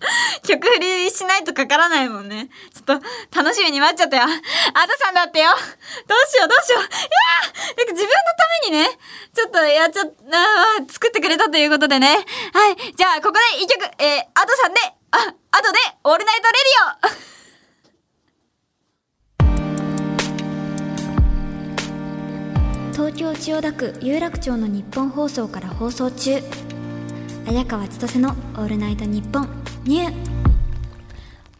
[0.47, 2.49] 曲振りしないとかからないもんね。
[2.73, 4.23] ちょっと楽しみに待っちゃったよ。
[4.23, 5.49] アドさんだってよ。
[6.07, 6.81] どうしようどうしよう。
[6.81, 8.99] いやーなんか自分のためにね、
[9.33, 10.05] ちょっとやっちゃ、あ
[10.91, 12.07] 作ってくれたということでね。
[12.53, 12.93] はい。
[12.95, 15.17] じゃあ、ここで一曲、えー、アドさんで、あ、
[15.51, 17.34] アドで、オールナイトレディオ
[22.95, 26.41] 東京千代田区有楽町のニッポン放送から放送中。
[27.45, 30.13] 綾川千歳の「オールナイトニッポン」ニュー。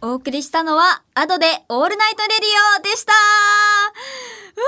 [0.02, 2.40] お送りしたのは、アドでオールナイトレディ
[2.80, 3.12] オでした。
[3.12, 4.64] うわー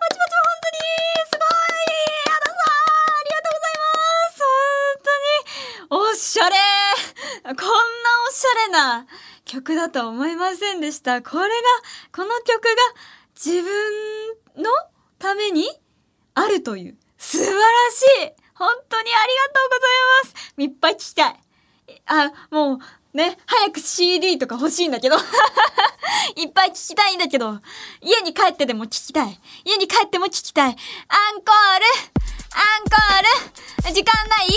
[0.00, 0.80] パチパチ本当に
[1.28, 1.92] すごい。
[2.32, 2.80] アドさん
[3.12, 3.92] ありがとうございま
[4.32, 4.40] す。
[4.40, 6.08] 本当に。
[6.12, 6.56] おしゃれ。
[7.44, 7.60] こんな
[8.26, 9.06] おしゃれな
[9.44, 11.20] 曲だと思いませんでした。
[11.20, 11.52] これが、
[12.10, 12.70] この曲が
[13.34, 14.70] 自分の
[15.22, 15.68] ために
[16.34, 17.54] あるという素晴らし
[18.28, 18.32] い。
[18.54, 19.90] 本当にありがとうござい
[20.24, 20.34] ます。
[20.58, 21.40] いっぱい聞きたい。
[22.06, 22.78] あ、もう、
[23.16, 25.16] ね、早く CD とか欲しいんだけど。
[26.36, 27.60] いっぱい聞きたいんだけど、
[28.00, 29.40] 家に帰ってでも聞きたい。
[29.64, 30.70] 家に帰っても聞きたい。
[30.70, 31.86] アンコール。
[32.54, 33.94] アンコール。
[33.94, 34.48] 時間ない？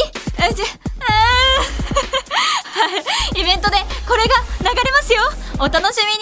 [0.56, 0.64] じ、
[3.40, 4.30] イベントでこれが
[4.62, 5.22] 流れますよ。
[5.60, 6.20] お楽しみに。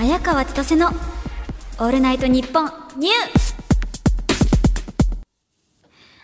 [0.00, 0.88] 綾川千歳の
[1.78, 3.14] 「オールナイトニッポンニュー」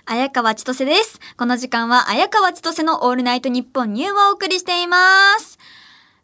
[0.06, 1.20] 綾川千歳です。
[1.36, 5.58] この時間は綾川千歳のオールナイトニッポンニューをお送りしています。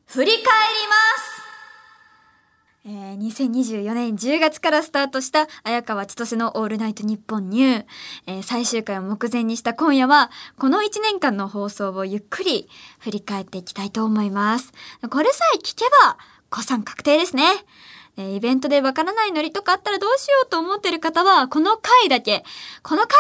[0.07, 0.53] 振り返りま
[1.23, 1.33] す
[2.85, 7.85] えー、2024年10月からスタートした綾川千歳のオールナイトニッポンニュー、
[8.27, 14.73] えー最終回を目前にした今夜はこの1年間の放送をゆっくり振り返っていきたいと思います
[15.09, 16.17] これさえ聞けば
[16.53, 17.45] 誤算確定ですね
[18.19, 22.45] えイベントでわからないノリとかあったらどうしようと思ってる方は、この回だけ、
[22.83, 23.17] この回だ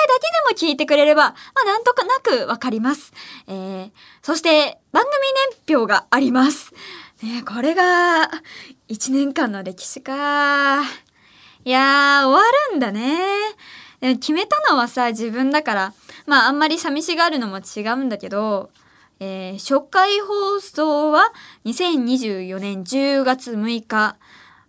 [0.51, 3.12] けでも聞いてくれれば、まあなんとかなくわかります。
[3.49, 3.90] えー
[4.21, 5.12] そして、番組
[5.66, 6.73] 年表があります。
[7.23, 8.31] ね、これが、
[8.88, 10.83] 1年間の歴史か。
[11.64, 13.18] いやー、終わるんだね。
[14.01, 15.95] 決めたのはさ、自分だから、
[16.27, 18.71] まああんまり寂しがるのも違うんだけど、
[19.25, 21.33] えー初回放送は
[21.65, 24.17] 2024年10月6日。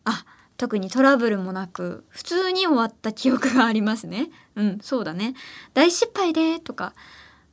[0.06, 0.26] あ、
[0.58, 4.30] 特にトラブルもなく、普通に終わった記憶がありますね。
[4.56, 5.34] うん、そうだね。
[5.74, 6.94] 大失敗で、とか、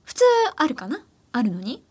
[0.05, 0.25] 普通
[0.57, 1.03] あるかな？
[1.33, 1.83] あるのに？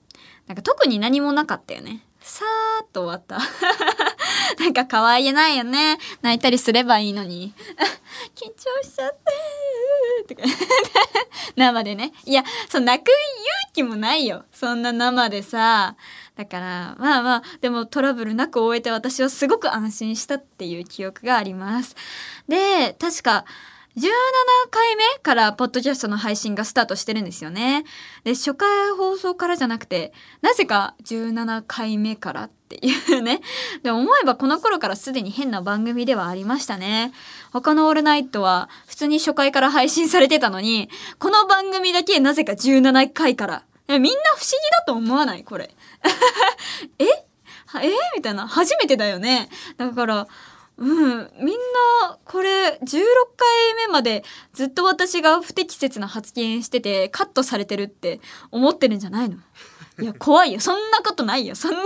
[0.45, 2.05] なんか特に何もなかったよね。
[2.29, 3.39] さーっと終わった。
[4.61, 5.97] なんか可愛げないよね。
[6.21, 7.53] 泣いたりすればいいのに。
[8.35, 9.17] 緊張しちゃっ
[10.27, 10.35] て。
[10.35, 10.47] と か
[11.55, 12.13] 生でね。
[12.25, 14.45] いや、そう泣く勇気もないよ。
[14.53, 15.95] そんな生でさ。
[16.35, 21.95] だから、まあまあ、でもトラブルなく終えて私はすごく安心したっていう記憶があります。
[22.47, 23.43] で、確か、
[23.99, 24.01] 17
[24.71, 27.83] 回目からポッドキャストの配信がスタートしてるんですよね。
[28.23, 33.41] で、初回放送からじゃなくて、なぜか17回目からっていうね。
[33.83, 37.11] で、思えばこの頃からすでに変な番組ではありましたね。
[37.51, 43.63] 他のオールナイトは普通に初回から配信されてたのに、この番組だけなぜか17回から。
[43.89, 44.15] みんな不思議
[44.77, 45.43] だと思わない？
[45.43, 45.75] これ。
[46.99, 47.05] え？
[47.05, 47.91] え？
[48.15, 48.47] みたいな。
[48.47, 49.49] 初めてだよね。
[49.77, 50.27] だから、
[50.79, 51.55] うん、みん
[52.01, 52.95] な、これ、16
[53.35, 59.35] 回目までずっと私が不適切な発言してて、カットされてるって思ってるんじゃないの？
[60.01, 60.61] いや、怖いよ。
[60.61, 61.55] そんなことないよ。
[61.55, 61.83] そんな、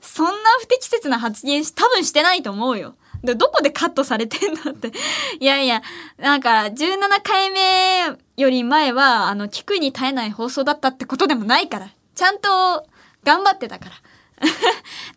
[0.00, 2.96] そんな不適切な発言し、多分してないと思うよ。
[3.22, 4.92] でどこでカットされてんのって。
[5.38, 5.82] いやいや、
[6.16, 11.90] なんか、17回目より前は、あの、聞くに耐えない放送だったってことでもないから。
[12.14, 12.86] ちゃんと、
[13.22, 13.92] 頑張ってたから。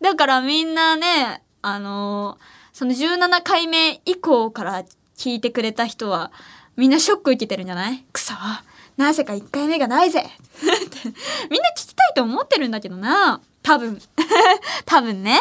[0.02, 2.38] だからみんなね、あの
[2.78, 4.84] その17回目以降から
[5.16, 6.30] 聞いてくれた人は、
[6.76, 8.04] みんなショック受けてるんじゃない？
[8.12, 8.34] くそ
[8.96, 10.30] なぜか1回目がないぜ
[10.62, 13.40] みんな聞きたいと思ってるんだけどな。
[13.64, 14.00] 多分。
[14.86, 15.40] 多分ね。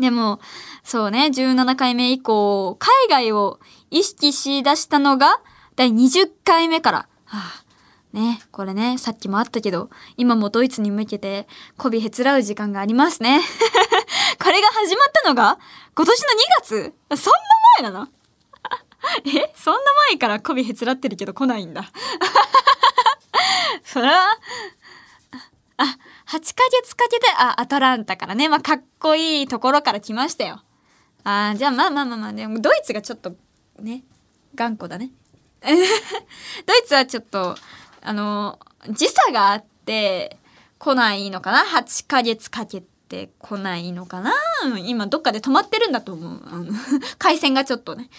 [0.00, 0.40] でも、
[0.82, 3.60] そうね、17回目以降、海外を
[3.92, 5.40] 意識しだしたのが、
[5.76, 6.98] 第20回目から。
[7.26, 7.62] はあ
[8.12, 11.46] ね、これね、さっきもあったけど、今もドイツに向けて、
[11.78, 13.40] 媚びへつらう時間がありますね。
[14.42, 15.58] これが始まったのが、
[15.94, 16.94] 今年の2月？
[17.22, 17.32] そん
[17.82, 18.08] な前なの？
[19.38, 19.52] え？
[19.54, 21.84] そんな前から媚びへつらってるけど来ないんだ。
[23.84, 24.30] それは、
[25.76, 25.84] あ、
[26.28, 30.62] 8ヶ月かけて、あ、アトランタからね、まあ、かっこいいところから来ましたよ。
[31.22, 33.34] あじゃあまあまあまあまあ、でもドイツがちょっと、
[33.78, 34.04] ね、
[34.54, 35.10] 頑固だね。
[35.60, 35.76] ドイ
[36.86, 37.56] ツはちょっと、
[38.00, 40.38] あの、時差があって、
[40.78, 42.89] 来ないのかな ?8 ヶ月かけて
[43.38, 44.32] 来ないのかな？
[44.84, 46.42] 今どっかで止まってるんだと思う。
[46.46, 46.72] あの
[47.18, 48.10] 回線がちょっとね。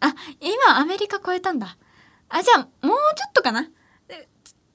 [0.00, 1.76] あ、今アメリカ超えたんだ。
[2.28, 3.68] あ、じゃあもうちょっとかな？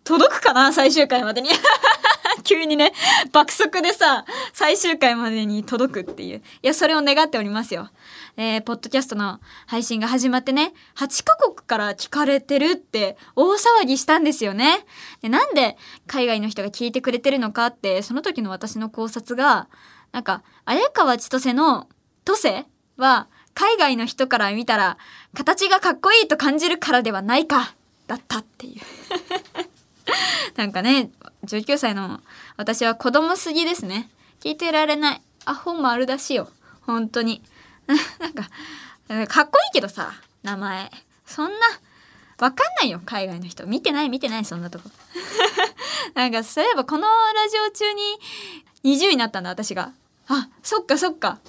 [0.03, 0.73] 届くかな？
[0.73, 1.49] 最終回までに。
[2.43, 2.93] 急にね、
[3.31, 6.39] 爆速でさ、最終回までに届くっていう。
[6.39, 7.89] いや、それを願っておりますよ。
[8.35, 14.85] えー、ポッドキャストの配信が始まってね、8カ国から聞かれてるって大騒ぎしたんですよね。
[15.21, 19.67] で、なんで海外の人が聞いてくれてるのかって、その時の私の考察が、
[20.11, 21.87] なんか、綾川千歳の
[22.25, 22.65] 都瀬
[22.97, 24.97] は、海外の人から見たら、
[25.35, 27.75] 形がかっこいいと感じるからではないか、
[28.07, 28.81] だったっていう。
[30.57, 31.11] なんかね、
[31.45, 32.21] 19歳の
[32.57, 34.09] 私は子供すぎですね。
[34.39, 35.21] 聞いてられない。
[35.45, 36.49] アホ丸出しよ。
[36.81, 37.41] 本当に。
[38.19, 38.47] なんか、
[39.27, 40.91] かっこいいけどさ、名前。
[41.25, 41.55] そんな、
[42.39, 43.65] わかんないよ、海外の人。
[43.65, 44.89] 見てない見てない、そんなとこ。
[46.13, 48.19] なんか、そういえばこのラジオ中に
[48.83, 49.91] 20になったんだ、私が。
[50.27, 51.39] あ、そっかそっか。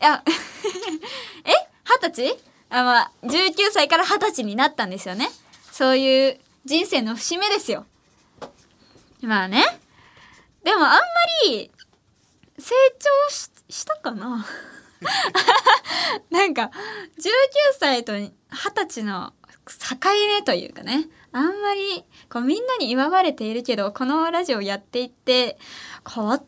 [0.00, 0.22] いや、
[1.44, 1.52] え？
[1.84, 2.40] 二十歳？
[2.70, 5.30] あ、まあ、19歳から二十歳になったんですよね。
[5.70, 7.86] そういう人生の節目ですよ。
[9.20, 9.64] まあね。
[10.64, 10.98] でもあんま
[11.44, 11.70] り
[12.58, 12.74] 成
[13.28, 14.44] 長ししたかな？
[16.30, 16.70] なんか
[17.16, 17.28] 19
[17.80, 18.32] 歳と20
[18.86, 19.32] 歳の
[19.66, 19.96] 境
[20.38, 25.58] 目というかねあんまりこうみんなに祝われているけどこのラジオやっていって
[26.08, 26.40] 変わ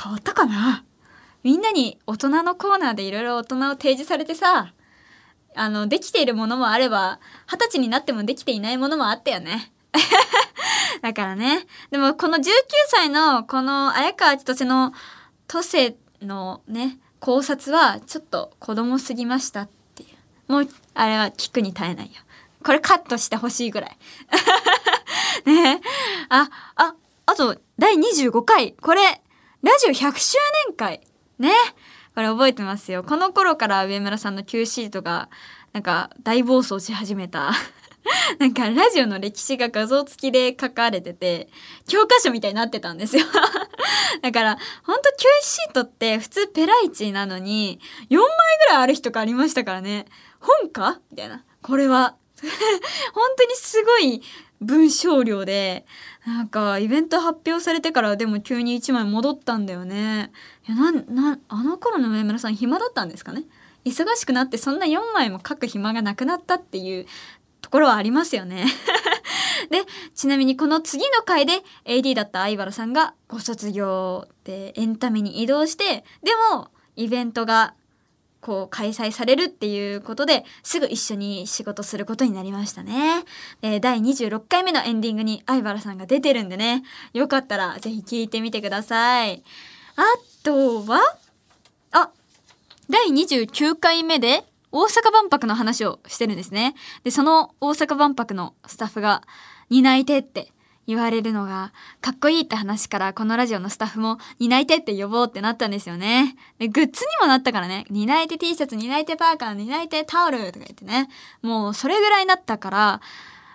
[0.00, 0.84] 変わったかな？
[1.42, 4.72] みんなに大人のコーナーでいろいろ大人を提示されてさ
[5.54, 9.72] あのできているものもあれば二十歳になってもできていないものもあったよね。
[11.02, 11.66] だからね。
[11.90, 12.44] でもこの19
[12.88, 14.92] 歳のこの綾川千歳の
[15.48, 20.06] 都政のね、考察はちょっと子供すぎましたってい
[20.48, 20.52] う。
[20.52, 22.12] もう、あれは聞くに耐えないよ。
[22.64, 23.96] これカットしてほしいぐらい。
[25.46, 25.80] ね
[26.28, 26.94] あ、あ、
[27.26, 28.72] あと、第25回。
[28.72, 29.22] これ、
[29.62, 30.36] ラジオ100周
[30.68, 31.06] 年会。
[31.38, 31.50] ね。
[32.14, 33.04] これ覚えてますよ。
[33.04, 35.28] この頃から上村さんの Q シートが、
[35.72, 37.52] なんか大暴走し始めた。
[38.38, 41.48] なんかラジオの歴史が画像付きで書かれてて、
[41.88, 43.24] 教科書みたいになってたんですよ。
[44.22, 48.28] だから、ほんと Q シートって普通ペライチなのに、4枚
[48.66, 50.06] ぐらいある日とかありましたからね。
[50.40, 51.00] 本か？
[51.10, 51.44] みたいな。
[51.62, 52.16] これは。
[53.14, 54.22] 本当にすごい
[54.60, 55.86] 文章量で、
[56.26, 60.32] なんかイベント発表されてからでも急に1枚戻ったんだよね。
[60.68, 63.44] いや、な、な、あの頃の上村さん暇だったんですかね？
[63.86, 67.06] 忙しくなってそんな4枚も書く暇がなくなったっていう
[67.80, 68.66] ろはありますよね。
[69.70, 69.84] で、
[70.14, 77.74] ちなみにこの次の回で AD だった相原さんがご卒業でエンタメに移動して、でもイベントが
[78.40, 83.24] こう開催されるっていうことですぐ一緒に仕事することになりましたね。
[83.60, 89.42] で第26回目のエンディングに相原さんが出てるんでね、よかったらぜひ聞いてみてください。
[89.96, 90.02] あ
[90.44, 91.00] とは、
[91.90, 92.10] あ、
[92.88, 94.44] 第29回目で
[94.76, 96.74] 大阪万博の話をしてるんですね。
[97.02, 99.22] で、その大阪万博のスタッフが
[99.70, 100.52] 担い手って
[100.86, 106.36] 言われるのがかっこいいって話からこのラジオのスタッフも担い手って呼ぼうってなったんですよね。
[106.58, 111.08] で、グッズにもなったからね、担い手 T シャツ、担い手パーカー、担い手タオルとか言ってね、
[111.40, 113.00] もうそれぐらいになったから、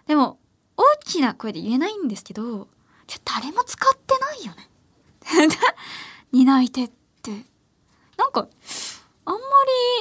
[0.07, 0.39] でも
[0.75, 2.67] 大きな声で言えないんですけど、
[3.05, 4.69] ちょ誰も使ってないよね。
[6.33, 7.45] 担い手って。
[8.17, 8.47] なんか、
[9.31, 9.39] あんま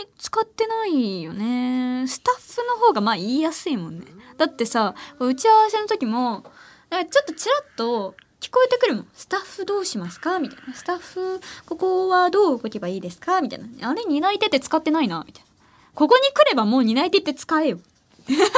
[0.03, 2.05] り使ってないよね。
[2.09, 4.07] スタッフの方がまあ言いやすいもんね。
[4.37, 6.43] だってさ、打ち合わせの時も、
[6.91, 9.09] ちょっとちらっと聞こえてくるもん。
[9.15, 10.41] スタッフどうしますか？
[10.41, 10.75] みたいな。
[10.75, 13.41] スタッフ、ここはどう動けばいいですか？
[13.41, 13.91] みたいな。
[13.91, 15.49] あれ、担い手って使ってないなみたいな。
[15.95, 17.79] ここに来ればもう担い手って使えよ。
[18.29, 18.51] ゆくら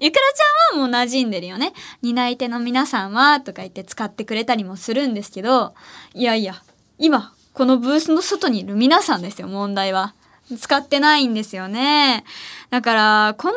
[0.00, 1.72] ちゃんはもう馴染んでるよね。
[2.02, 5.74] 担い手の皆さんはとか言って使ってくれたりもするんですけど、
[6.14, 6.60] いやいや、
[6.98, 10.14] 今、このブースの外にいる皆さんですよ、問題は。
[10.58, 12.24] 使ってないんですよね。
[12.70, 13.54] だから、この、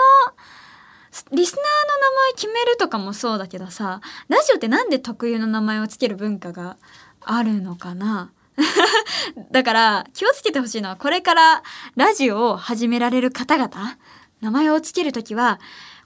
[1.14, 6.78] リスナーの名前決めるとかもそうだけどさ、ラジオってなんで特有の名前をつける文化が
[7.22, 8.32] あるのかな？
[9.52, 11.64] だから気をつけてほしいのはこれから
[11.96, 13.98] ラジオを始められる方々、
[14.42, 15.60] 名前をつけるときは、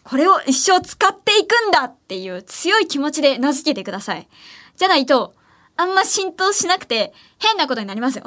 [0.04, 4.28] これを一生使っていくんだっていう強い気持ちで名付けてください。
[4.76, 5.34] じゃないと、
[5.78, 8.24] あんま浸透しなくて変なことになりますよ。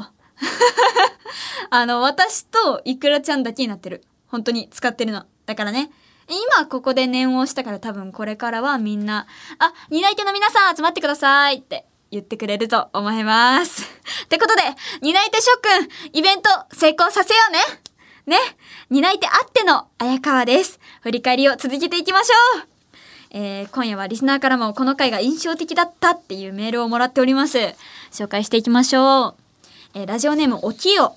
[1.71, 4.05] あの、私とイクラちゃんだけになってる。
[4.29, 5.24] 本当に使ってるの。
[5.47, 5.91] だからね、
[6.29, 9.27] 今ここで念を押したから多分これからはみんな、
[9.59, 13.83] あ、担い手の皆さん集まってくださいって言ってくれると思います。
[14.24, 14.62] ってことで、
[15.01, 17.59] 担い手諸君、イベント成功させようね
[18.27, 18.39] ね
[18.91, 20.79] 担い手あっての綾川です。
[21.03, 22.80] 振り返りを続けていきましょう
[23.33, 27.59] えー今夜はリスナーからもこの回が印象的だったっていうメールをもらっております。
[28.11, 29.35] 紹介していきましょう。
[29.95, 31.16] えーラジオネームおきよ。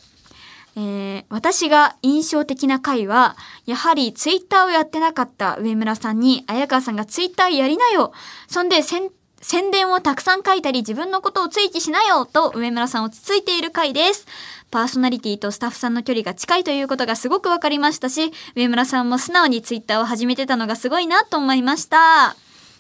[0.75, 3.35] えー私が印象的な回は、
[3.65, 8.11] やはりツイッターをやってなかった上村さんに、綾川さんがツイッターやりなよ
[8.47, 9.09] そんで、せん
[9.43, 14.25] 宣伝をたくさん書いたり自分のことを追記しなよと上村さんをつついている回です。
[14.71, 22.37] パーソナリティとスタッフさんの距離が近いということがすごくわかりましたし、上村さんも素直にツイッターを始めてたのがすごいなと思いました。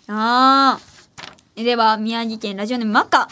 [0.07, 1.63] あー。
[1.63, 3.27] では、宮城県ラジオネームマカ。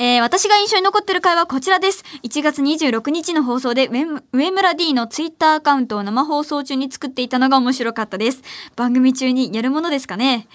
[0.00, 2.04] えー私が印象に残ってる回はこちらです。
[2.22, 3.88] 1月26日の放送で
[4.32, 8.42] 上村 D のツイッターアカウントを生放送中に作っていたのが面白かったです。
[8.76, 10.46] 番組中にやるものですかね？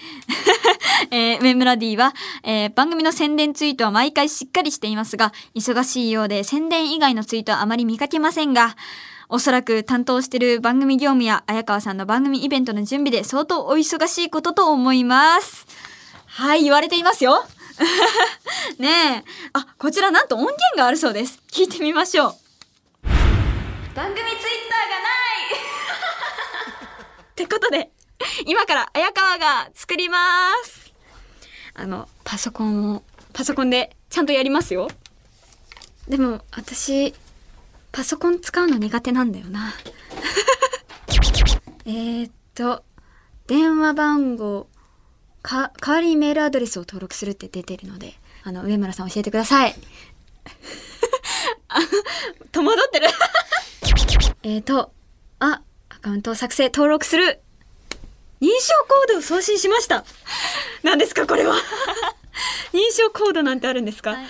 [1.12, 8.76] えー上村 D は、えー番組の宣伝ツイートは毎回しっかりしていますが、忙しいようで宣伝以外のツイートはあまり見かけませんが、
[9.28, 15.66] おそらく担当してる番組業務や綾川さんの番組イベントの準備で相当お忙しいことと思います。
[16.26, 17.44] はい、言われていますよ。
[18.78, 19.30] ねえ。
[19.52, 21.40] あ、こちらなんと音源があるそうです。
[21.50, 22.34] 聞いてみましょう。
[23.94, 25.54] 番組ツイッターがない
[27.22, 27.90] ってことで、
[28.46, 30.18] 今から綾川が作りま
[30.64, 30.92] す。
[31.74, 33.02] あの、パソコンを、
[33.32, 34.88] パソコンでちゃんとやりますよ。
[36.08, 37.14] でも、私、
[37.92, 39.72] パソコン使うの苦手なんだよな。
[41.86, 42.84] えーっと、
[43.46, 44.68] 電話番号、
[45.44, 49.76] か、代わりにメールアドレスを登録するって出てるので、あの、上村さん教えてください。
[51.68, 51.78] あ
[52.50, 53.08] 戸惑ってる。
[54.42, 54.92] えーと、
[55.38, 57.40] あ、アカウントを作成、登録する。
[58.40, 60.04] 認証コードを送信しました。
[60.82, 61.54] 何ですか、これは。
[62.72, 64.26] 認証コードなんてあるんですか、はい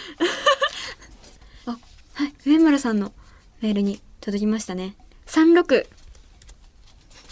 [1.67, 1.79] あ、
[2.15, 3.13] はい、上村さんの
[3.61, 4.97] メールに届きましたね。
[5.27, 5.87] 36、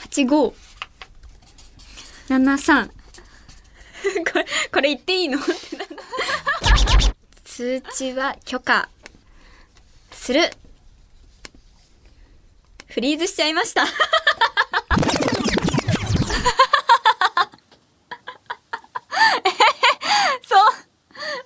[0.09, 0.55] 85、
[2.29, 3.02] 73。
[4.33, 5.39] これ、これ言っていいの？
[5.39, 5.47] って
[7.45, 8.89] 通知は許可
[10.11, 10.51] する。
[12.89, 13.87] フリーズしちゃいました。
[13.87, 13.93] そ
[20.57, 20.65] う。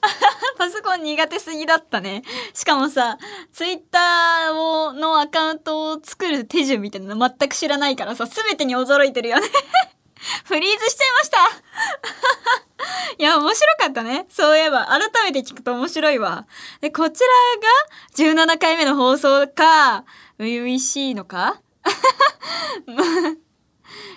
[0.58, 2.22] パソコン苦手すぎだったね。
[2.54, 3.18] しかもさ、
[3.52, 9.46] ツイッターをのアカウントを作る手順みたいなの全く知らないからさ、すべてに驚いてるよね。
[10.44, 11.38] フリーズしちゃいました。
[13.18, 14.26] いや、面白かったね。
[14.28, 16.46] そういえば、改めて聞くと面白いわ。
[16.80, 17.20] で、こち
[18.16, 20.04] らが17回目の放送か、
[20.38, 21.60] 初々しいのか？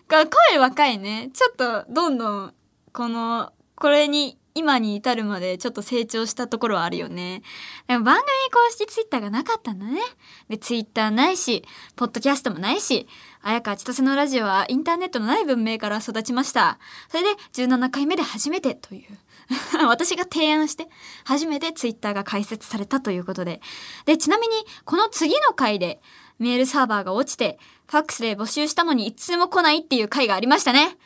[0.08, 1.30] が声若いね。
[1.34, 2.54] ちょっと、どんどん、
[2.94, 7.44] この、これに、今に至るまでちょっと成長したところはあるよね。
[7.88, 10.02] でも番組公式ツイッターがなかったんだね。
[10.50, 11.64] で、ツイッターないし、
[11.96, 13.08] ポッドキャストもないし、
[13.42, 16.78] 綾川千歳のラジオはインターネットのない文明から育ちました。
[17.10, 19.18] それで17回目で初めてという。
[19.88, 20.88] 私が提案して
[21.24, 23.62] 初めてツイッターが開設されたということで。
[24.06, 26.02] で、ちなみにこの次の回で
[26.38, 30.98] メールサーバーが落ちて、ファックスで募集したのに一通も来ないっていう回がありましたね。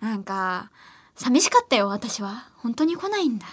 [0.00, 0.70] なんか、
[1.14, 2.48] 寂しかったよ、私は。
[2.56, 3.46] 本当に来ないんだ。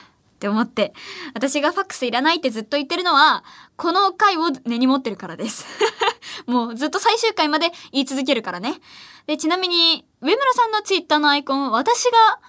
[0.44, 0.94] って思って。
[1.34, 3.46] 私がファックスいらないってずっと言ってるのは、
[3.78, 5.66] この回を根に持ってるからです。
[6.48, 8.82] もうずっと最終回まで言い続けるからね。
[9.26, 12.40] で、ちなみに、上村さんのツイッターのアイコン、私が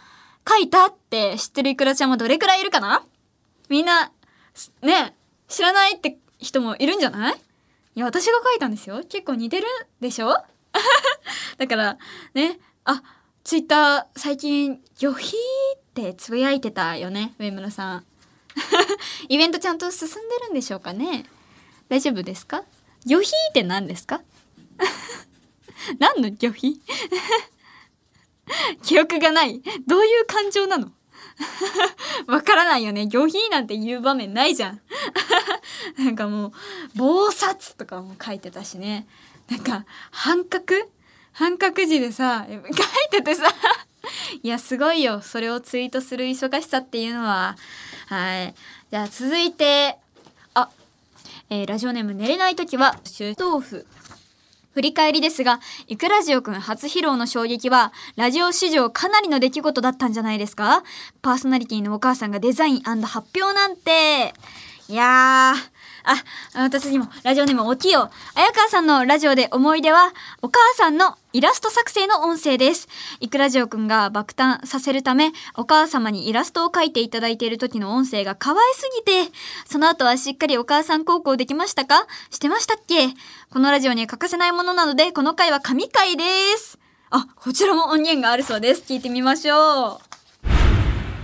[0.49, 3.05] 書いたって知ってるいくらちゃんもどれくらいいるかな？
[3.69, 4.11] みんな、
[4.83, 5.15] ね、
[5.47, 7.35] 知らないって人もいるんじゃない？
[7.95, 9.05] いや、私が書いたんですよ。
[9.09, 9.69] 結構似てる
[10.01, 10.31] でしょ？
[11.59, 11.97] だから、
[12.35, 13.05] ね、あ、
[13.45, 18.05] ツイッター最近、ヨヒーっってつぶやいてたよね、上村さん。
[19.29, 20.17] イベントちゃんと進んで
[20.47, 21.25] るんでしょうかね
[21.89, 22.65] 大丈夫ですか？
[23.07, 24.21] ヨヒーって何ですか？
[26.01, 26.81] 何のヨヒ
[28.83, 30.91] 記憶がないどういう感情なの？
[32.27, 33.07] わからないよね。
[33.07, 34.81] 魚皮なんて言う場面ないじゃん。
[35.99, 36.53] なんかもう、
[36.97, 39.07] 暴殺とかも書いてたしね。
[39.49, 40.75] なんか、半角？
[41.33, 42.61] 半角字でさ、書い
[43.11, 43.53] ててさ、
[44.43, 45.21] いや、すごいよ。
[45.23, 47.57] それをツイートする忙しさっていうのは。
[48.07, 48.55] はい。
[48.91, 49.99] じゃあ続いて、
[50.55, 50.69] あ、
[51.51, 53.87] えーラジオネーム寝れないときは、臭豆腐。
[54.75, 60.83] 振り返りですが、いくラジオくん初披露の衝撃は、ラジオ史上かなりの出来事だったんじゃないですか？
[61.23, 64.35] パーソナリティのお母さんがデザイン発表なんて。
[64.89, 65.74] いやー、
[66.05, 66.23] あ、
[66.55, 68.11] 私にも、ラジオネームおきよ。
[68.35, 72.89] 綾川さんのラジオで思い出は、お母さんのイラスト作成の音声です。
[73.21, 79.33] いくラジオくんが爆誕させるため、お母様にイラストを描いていただいている時の音声が可愛すぎて、
[79.65, 82.07] その後はしっかりお母さん孝行できましたか？
[82.31, 83.09] してましたっけ？
[83.51, 86.25] このラジオには欠かせないものなので、この回は神回で
[86.59, 86.79] す。
[87.11, 88.83] あ、こちらも音源があるそうです。
[88.87, 90.15] 聞いてみましょう。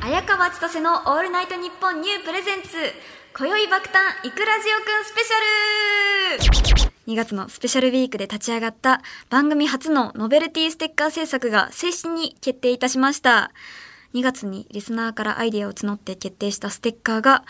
[0.03, 2.69] 綾川千歳のオールナイトニッポンニュー presents
[3.33, 13.53] 今宵爆誕イクラジオくんスペシャル2月のスペシャルウィークで立ち上がった番組初のノベルティステッカー制作が正式に決定いたしました。
[14.15, 17.45] 2月にリスナーからアイデアを募って決定したステッカーが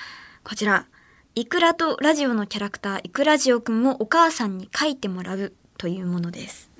[0.45, 0.87] こちら。
[1.35, 6.71] イクラとラジオのキャラクターイクラジオくんをお母さんに書いてもらうというものです。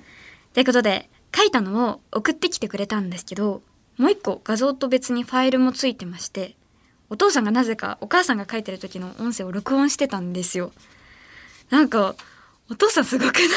[0.53, 3.63] ということで、書いたのを送ってきてくれたんですけど、
[3.97, 6.55] もう一個画像と別にファイルもついてまして、
[7.11, 10.71] お父さんがなぜかお母さんが書いてる時の音声を録音してたんですよ。
[11.69, 12.15] なんか、
[12.69, 13.47] お父さんすごくない？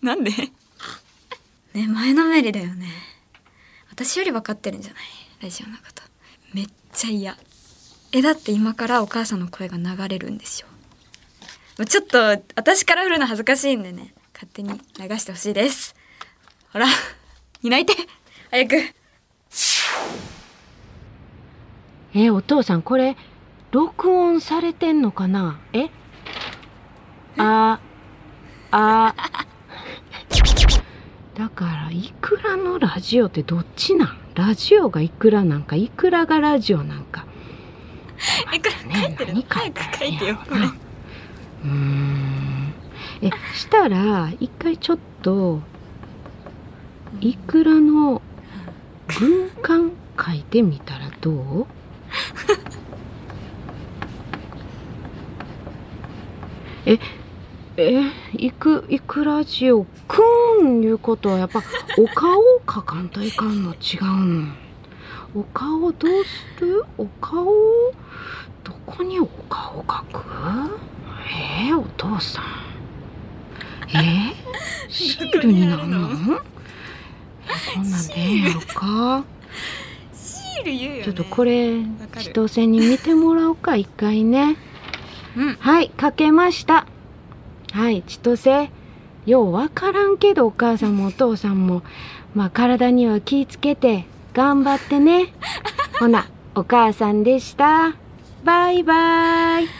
[0.00, 0.30] なんで？
[1.74, 2.88] ね、前のめりだよね。
[3.90, 5.02] 私より分かってるんじゃない？
[5.42, 6.02] ラジオのこと。
[6.54, 7.36] めっちゃ嫌。
[8.12, 10.66] え、だって今からお母さんの声が流れるんですよ。
[11.78, 12.18] もうちょっと、
[12.56, 15.94] 私から振るの恥ずかしいんでね、勝手に流してほしいです。
[16.72, 16.86] ほら、
[17.62, 17.94] 担いて
[18.50, 18.94] 早く
[22.14, 23.16] え、お父さん、これ、
[23.70, 25.58] 録音されてんのかな？
[25.72, 25.88] え？
[27.38, 27.80] あ、
[28.70, 29.14] あ、
[31.34, 34.18] だから、いくらのラジオってどっちなん？
[34.34, 37.24] ラジオがいくらなんか、いくらがラジオなんか。
[38.52, 38.60] 書い
[39.16, 40.60] てる書いてく書いてよ、これ。
[40.60, 42.74] うーん。
[43.22, 45.60] え、したら、一回ちょっと、
[47.20, 48.20] いくらの
[49.18, 49.92] 軍艦
[50.22, 51.66] 書いてみたらどう？
[56.86, 56.98] え、
[57.76, 58.02] え、
[58.36, 60.22] いく、いくらじよ、く
[60.62, 61.62] んいうことはやっぱ
[61.98, 64.52] お顔を描かんといかんの違うん。
[65.34, 66.84] お顔どうする？
[66.98, 67.46] お顔？
[68.64, 70.22] どこにお顔描く？
[71.66, 72.44] えー、お父さん。
[73.94, 76.08] えー、シールになんの？
[76.08, 76.14] こ
[77.80, 79.24] んなんでええんやろか？
[80.60, 81.04] ール言うよ、ね。
[81.04, 81.82] ちょっとこれ
[82.18, 84.56] 千歳に見てもらおうか一回ね。
[85.36, 85.54] うん。
[85.54, 86.86] はいかけました。
[87.72, 88.70] はい千歳
[89.24, 91.82] ようわからんけどお母さんもお父さんも。
[92.34, 95.32] まあ体には気ぃつけて頑張ってね。
[96.00, 97.94] ほなお母さんでした。
[98.44, 99.68] バイバイ。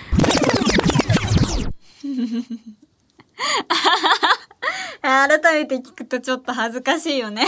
[5.03, 7.47] 改めて聞くとちょっと恥ずかしいよね。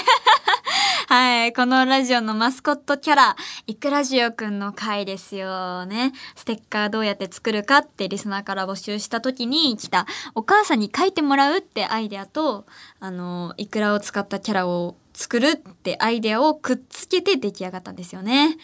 [1.08, 1.52] はい。
[1.52, 3.36] このラジオのマスコットキャラ、
[3.66, 6.12] イクラジオくんの回ですよね。
[6.34, 12.64] ステッカーどうやって作るかってリスナーから募集した時に来た、お母さんに書いてもらうってアイデアと、
[13.00, 18.56] あの、イクラを使ったキャラを作るってアイデアをくっつけて出来上がったんですよね。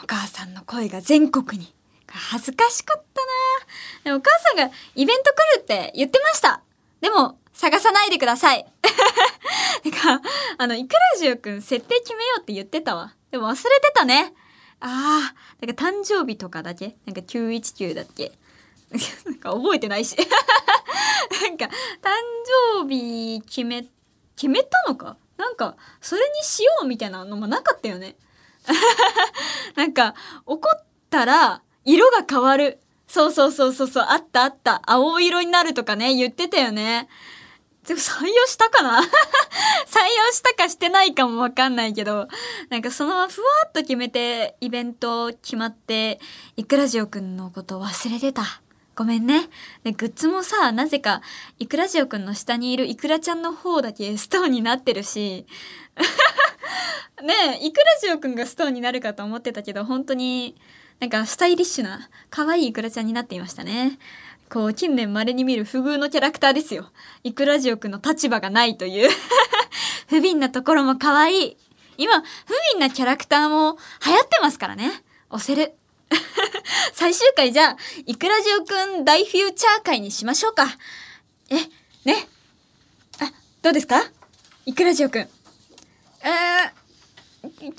[0.00, 1.74] お母さんの声が全国に。
[2.06, 3.26] 恥ずかしかったな
[4.04, 6.62] でもお母さんがイベント来るって言ってました。
[7.00, 8.66] でも、探さないでください。
[9.82, 10.20] てか、
[10.58, 13.14] あの、イクラジオくん設定決めようって言ってたわ。
[13.30, 14.34] でも忘れてたね。
[14.80, 16.96] ああ、なんか誕生日とかだけ？
[17.06, 18.32] なんか919だっけ？
[19.24, 20.16] なんか覚えてないし。
[21.42, 21.70] なんか、誕
[22.82, 23.86] 生日決め、
[24.36, 25.16] 決めたのか？
[25.36, 28.16] なんか、それにしようみたいなのもなかったよね。
[29.74, 30.14] なんか、
[30.46, 32.80] 怒ったら、色が変わる。
[33.08, 34.80] そうそうそうそうそう、あったあった。
[34.86, 37.08] 青色になるとかね、言ってたよね。
[37.86, 39.00] でも採用したかな？
[39.00, 42.28] 採用したかしてないかもわかんないけど、
[42.70, 46.18] なんかそのままふわっと決めて、イベント決まって、
[46.56, 48.62] イクラジオくんのこと忘れてた。
[48.96, 49.48] ごめんね。
[49.82, 51.20] で、グッズもさ、なぜか、
[51.58, 55.46] イクラジオくんの下にいるイクラちゃんの方だけストーンになってるし、
[57.22, 60.54] ねえ、イクラジオくんがストーンになるかと思ってたけど、本当に、
[61.00, 63.98] なんかスタイリッシュな、可愛いイクラちゃんになっていましたね。
[64.50, 66.90] こう、近年稀に見る不遇のキャラクターですよ。
[67.24, 69.10] イクラジオくんの立場がないという。
[70.08, 71.56] 不憫なところも可愛い。
[71.96, 72.24] 今、不
[72.76, 75.02] 憫なキャラクターも流行ってますからね。
[75.30, 75.74] 押せる。
[76.92, 77.76] 最終回じゃあ、
[78.06, 80.66] イクラジオくん大フューチャー回にしましょうか。
[81.50, 81.56] え、
[82.04, 82.28] ね。
[83.20, 83.32] あ、
[83.62, 84.02] どうですか？
[84.66, 85.22] イクラジオくん。
[85.22, 87.72] えー、けん、え、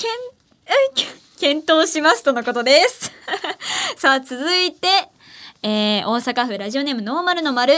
[0.95, 1.05] け
[1.39, 3.11] 検討しますとのことです。
[3.97, 4.88] さあ、続いて、
[5.68, 7.74] えー、大阪府ラジオネームノーマルの丸。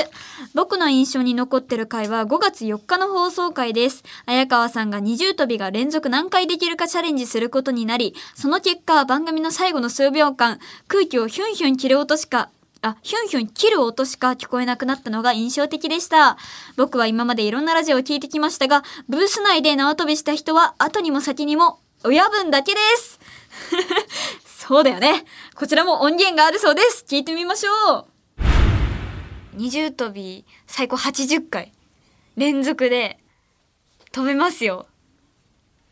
[0.53, 4.03] 僕の印象に残ってる回は5月4日の放送回です。
[4.25, 10.59] 綾川さんが二重跳びが連続何回できるかチャレンジすることになり、その結果、番組の最後の数秒間、
[10.89, 12.49] 空気をヒュンヒュン切る音しか
[12.81, 16.35] あ、ヒュンヒュン切る音しか聞こえなくなったのが印象的でした。
[16.75, 23.17] 僕は今までいろんなラジオを聞いてきましたが、ブース内で縄跳びした人は後にも先にも親分だけです。
[24.67, 25.23] そうだよね。
[25.55, 27.05] こちらも音源があるそうです。
[27.07, 28.05] 聞いてみましょう。
[29.53, 31.71] 二重跳び最高80回
[32.35, 33.17] 連続で
[34.11, 34.85] 飛べますよ。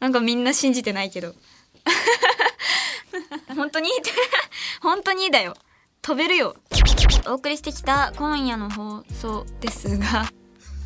[0.01, 1.33] なんかみんな信じてないけど。
[3.55, 3.89] 本当に？
[4.81, 5.55] 本当にだよ。
[6.01, 6.57] 飛べるよ。
[7.27, 10.25] お送りしてきた今夜の放送ですが、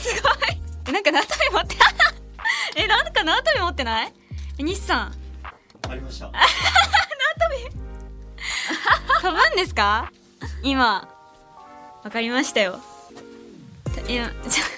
[0.00, 1.76] すごいなんか縄跳び持って
[2.76, 4.14] えなんか縄跳び持ってない？
[4.58, 5.21] え西さん
[5.88, 6.30] ありました。
[9.20, 10.10] 飛ぶんですか？
[10.62, 11.08] 今。
[12.04, 12.80] わかりましたよ。
[14.08, 14.30] いや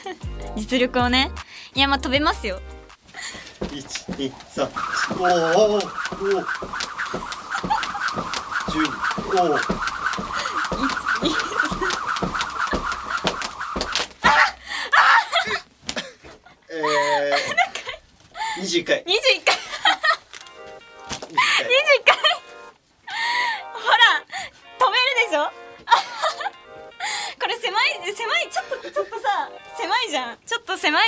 [0.56, 1.30] 実力をね。
[1.74, 2.60] いやまあ飛べますよ。
[3.72, 3.84] 一
[4.18, 4.68] 二三
[5.18, 5.86] おおおお十
[9.38, 9.58] おお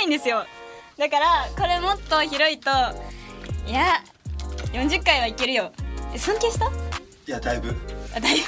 [0.07, 0.45] いんですよ
[0.97, 2.69] だからこれもっと広いと
[3.67, 4.01] いや
[4.71, 5.71] 40回はいけるよ
[6.13, 6.65] え尊敬した？
[6.65, 6.69] い
[7.27, 7.75] やだいぶ
[8.15, 8.43] あだいぶ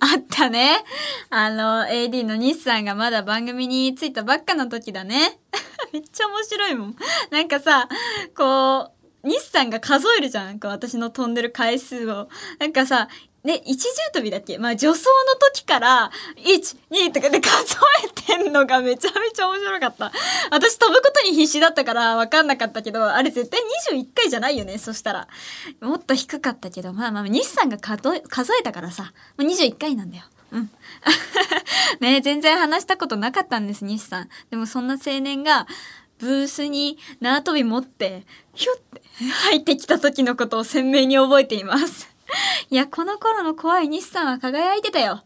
[0.00, 0.78] あったね。
[1.30, 5.38] あの、AD の西さんがまだ番組に着いたばっかの時だね。
[5.92, 6.96] めっちゃ面白いもん。
[7.30, 7.88] なんかさ、
[8.36, 8.92] こ
[9.24, 10.60] う、西さんが数えるじゃん。
[10.62, 12.28] 私の飛んでる回数を。
[12.60, 13.08] なんかさ、
[13.44, 14.58] ね、一重跳びだっけ？
[14.58, 20.12] まあ、助走の時から、1、2とかで数えてんのがめちゃめちゃ面白かった。
[20.50, 23.60] 私飛ぶことに必死だったから分かんなかったけど、あれ絶対
[23.94, 25.28] 21回じゃないよね、そしたら。
[25.80, 30.24] もっと低かったけど、まあまあ、西さんが数えたからさ、もう21回なんだよ。
[30.50, 30.70] うん。
[32.00, 34.28] ね全然話したことなかったんです、西さん。
[34.50, 35.66] でもそんな青年が、
[36.18, 42.08] ブースに縄跳び持って、ひゅって入ってきた時のことを鮮明に覚えています。
[42.70, 45.22] いや、この頃の怖い西さんは輝いてたよ。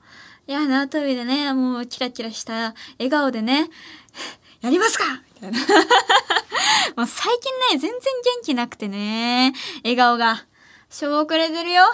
[0.46, 3.68] いや、縄跳びでね、もうキラキラした笑顔でね、
[4.61, 5.59] やりますかみたいな。
[6.96, 8.00] もう最近ね、全然元
[8.44, 10.44] 気なくてね、笑顔が。
[10.90, 11.84] しょぼくれてるよ。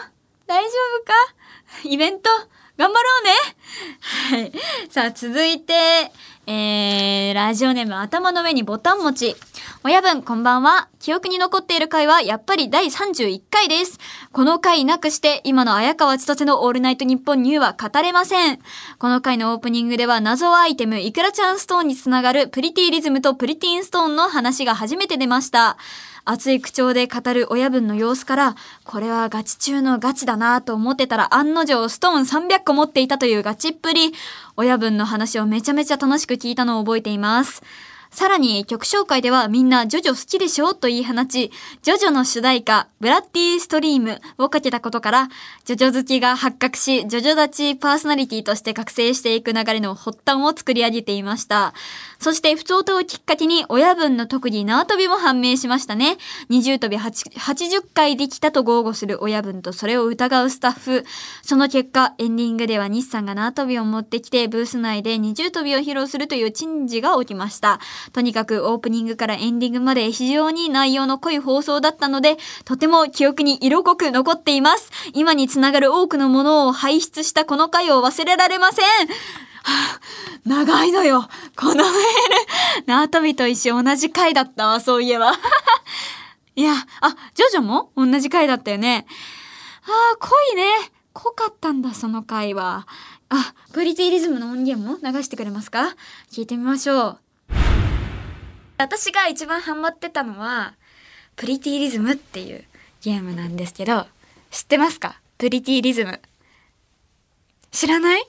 [0.47, 0.71] 大丈
[1.03, 1.13] 夫か？
[1.85, 2.31] イベント、
[2.79, 3.33] 頑張ろうね。
[4.31, 4.53] はい。
[4.89, 5.75] さあ、続いて、
[6.47, 9.37] えー、ラジオネーム頭の上にボタン持ち。
[9.83, 10.89] 親分、こんばんは。
[11.01, 13.99] 記憶に残っている回は、やっぱり第31回です。
[14.31, 18.61] この回なくして、今の綾川千歳のオールナイトニッポンニューは語れません。
[18.99, 25.79] この回のオープニングでは、謎アイテム、イクラちゃんストーンにつながるプリティリズムとプリティンストーンの話が初めて出ました。
[26.31, 34.13] 熱い口調で語る親分の様子から、これはガチ中のガチだなと思ってたら案の定ストーン300個持っていたというガチっぷり、
[34.57, 37.63] 親分の話をめちゃめちゃ楽しく聞いたのを覚えています。
[38.11, 41.51] さらに曲紹介ではみんなジョジョ好きでしょと言い放ち、
[41.83, 45.29] ジョジョの主題歌、ブラッディストリームをかけたことから、
[45.65, 51.75] ジョジョ好きが発覚し、ジョジョ立ちパーソナリティとして覚醒していく流れの発端を作り上げていました。
[52.19, 56.17] そして、不登をきっかけに親分の特技縄跳びも判明しましたね。
[56.49, 61.05] 二重跳び80回できたと豪語する親分とそれを疑うスタッフ。
[61.43, 67.79] その結果、エンディングでは日産が縄跳びを持ってきて、ブース内で二重跳びを披露するという珍事が起きました。
[68.13, 74.91] とにかくオープニングからエンディングまで非常に内容の濃い放送だったので、とても記憶に色濃く残っています。
[75.15, 78.85] 今につながる多くのものを輩出したこの回を忘れられません。
[78.85, 78.89] は
[79.99, 80.01] あ
[80.47, 81.29] 長いのよ。
[81.57, 81.93] このメール。
[82.87, 85.33] 縄跳びと一緒同じ回だったわ、そういえば。
[86.57, 89.07] いや、あ、ジョジョも同じ回だったよね。
[89.85, 90.65] ああ、濃いね。
[91.13, 92.87] 濃かったんだ、その回は。
[93.29, 95.95] あ、プリティリズムの音源も流してくれますか？
[96.33, 97.28] 聞いてみましょう。
[98.79, 100.75] 私が一番ハマってたのは、
[101.37, 102.65] プリティリズムっていう
[103.03, 104.07] ゲームなんですけど、
[104.51, 105.21] 知ってますか？
[105.37, 106.21] プリティリズム。
[107.71, 108.25] 知らない？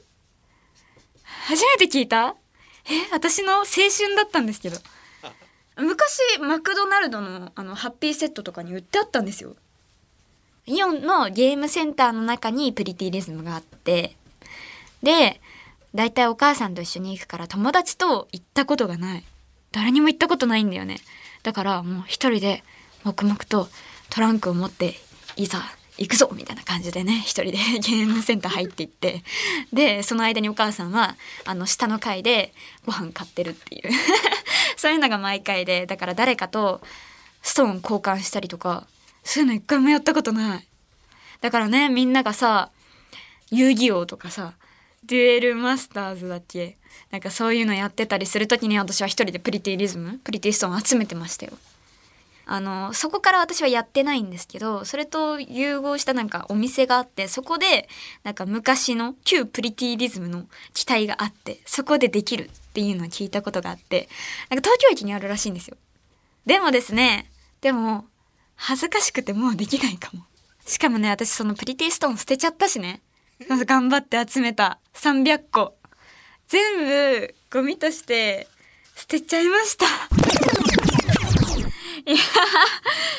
[1.47, 2.35] 初めて聞いた？
[2.85, 4.77] え、私の青春だったんですけど。
[5.77, 9.55] 昔、マクドナルドのあの、ハッピーセットとかに売ってあったんですよ。
[10.65, 14.15] イオンのゲームセンターの中にプリティリズムがあって、
[15.03, 15.39] で、
[15.95, 19.23] だいたいお母さんと一緒に行くから友達と行ったことがない。
[19.71, 20.99] 誰にも行ったことないんだよね。
[21.43, 22.63] だからもう一人で
[23.03, 23.69] 黙々と
[24.09, 24.95] トランクを持って
[25.35, 25.61] いざ
[25.97, 29.23] 行くぞみたいな感じでね一人で ゲームセンター入っていって。
[29.73, 32.53] でその間にお母さんはあの下の階で
[32.85, 33.91] ご飯買ってるっていう。
[34.77, 36.81] そういうのが毎回でだから誰かと
[37.41, 38.87] ストーン交換したりとか
[39.23, 40.67] そういうの一回もやったことない。
[41.41, 42.71] だからねみんながさ
[43.51, 44.53] 遊戯王とかさ
[45.09, 46.77] デュエルマスターズだっけ？
[47.09, 51.53] なんかそういうのやってたりする時に私は一人でプリティリズムプリティストーンを集めてましたよ。
[52.45, 57.87] あのそこから私はやってないんですけどそれと融合したなんかお店があってそこで
[58.23, 64.09] なんか昔の旧プリティリズムの機体があってそこでできるっていうのを聞いたことがあって
[64.49, 65.77] なんか東京駅にあるらしいんですよ。
[66.45, 67.29] でもですね
[67.61, 68.05] でも
[68.55, 70.23] 恥ずかしくてもうできないかも。
[70.65, 73.01] しかもね私そのプリティストーン捨てちゃったしね。
[73.65, 74.79] 頑張って集めた。
[74.93, 75.75] 300個。
[76.47, 78.47] 全部ゴミとして
[78.95, 79.85] 捨てちゃいました。
[82.05, 82.17] いや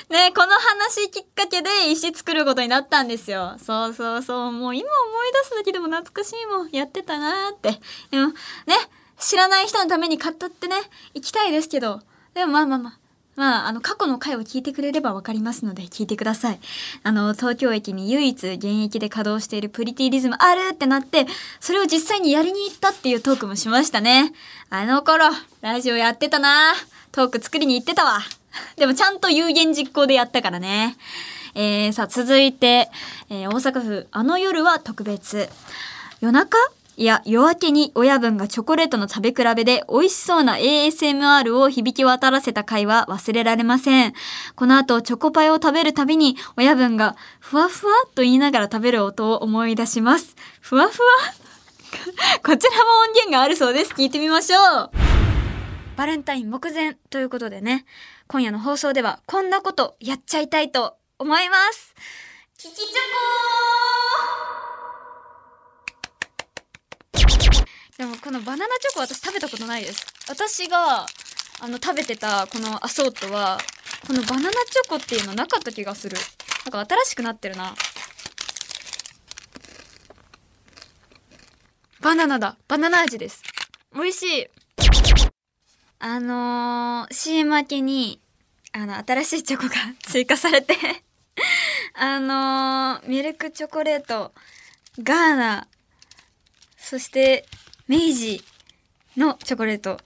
[0.09, 3.57] ねこの話きっかけで石作ることになったんですよ。
[3.59, 4.53] そうそうそう。
[4.53, 7.81] もう今思い出すだけでも懐かしいもんやってたなーって。
[8.11, 8.35] でもね
[9.19, 10.77] 知らない人のために語ってね
[11.15, 12.03] 行きたいですけど。
[12.35, 12.99] でもまあまあまあ。
[13.37, 16.61] まあ、あの、過去の回を聞いてくれればわかりますので、聞いてください。
[17.03, 21.27] あの、東京駅に唯一現役で稼働しているプリティリズムあるってなって、
[21.61, 24.33] それを実際にやりに行ったっていうトークもしましたね。
[24.69, 25.31] あの頃、
[25.63, 26.75] ラジオやってたな
[27.13, 28.21] トーク作りに行ってたわ。
[28.77, 30.97] でもちゃんと有言実行でやったからね。
[31.55, 32.91] えー、さあ、続いて、
[33.29, 35.49] えー大阪府、あの夜は特別。
[36.21, 36.59] 夜中
[37.01, 44.13] いや、夜明けに親分がチョコレートの食べ比べで美味しそうな ASMR を響き渡らせた回は忘れられません。
[44.55, 50.37] この後、チョコパイを食べるたびに親分がふわふわと言いながら食べる音を思い出します。
[50.61, 51.09] ふわふわ？
[52.45, 53.95] こちらも音源があるそうです。
[53.95, 54.91] 聞いてみましょう。
[55.97, 57.87] バレンタイン目前ということでね、
[58.27, 61.95] 今夜の放送ではこんなことやっちゃいたいと思います。
[62.59, 62.85] キキチョ
[64.57, 64.60] コ
[68.01, 70.07] でもこのバナナチョコ私食べたことないです。
[70.27, 71.05] 私が
[71.61, 73.59] あの食べてたこのアソートは
[74.07, 76.17] このバナナチョコっていうのなかった気がする。
[76.65, 77.75] なんか新しくなってるな。
[82.01, 82.57] バナナだ。
[82.69, 83.43] バナナ味です。
[83.95, 84.47] 美味しい。
[85.99, 88.23] あのー、CM 明けに、
[88.73, 89.75] あの、新しいチョコが
[90.05, 90.75] 追加されて、
[91.93, 94.33] あのー、ミルクチョコレート、
[95.03, 95.69] ガーナ、
[96.79, 97.45] そして、
[97.91, 98.41] 明治
[99.17, 99.99] のチョコレート、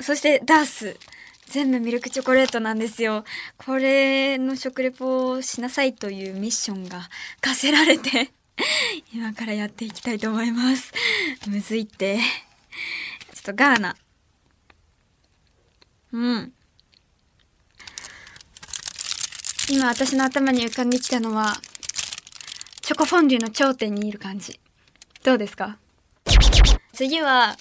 [0.00, 0.96] そしてダース、
[1.44, 3.24] 全部ミルクチョコレートなんですよ。
[3.58, 7.10] これの食レポをしなさいというミッションが
[7.42, 8.32] 課せられて、
[9.12, 10.90] 今からやっていきたいと思います。
[11.48, 12.18] むずいって。
[13.34, 13.94] ちょっとガーナ。
[16.12, 16.52] うん。
[19.68, 21.60] 今私の頭に浮かんできたのは、
[22.80, 24.58] チョコフォンデュの頂点にいる感じ。
[25.22, 25.76] どうですか？
[26.94, 27.56] 次は、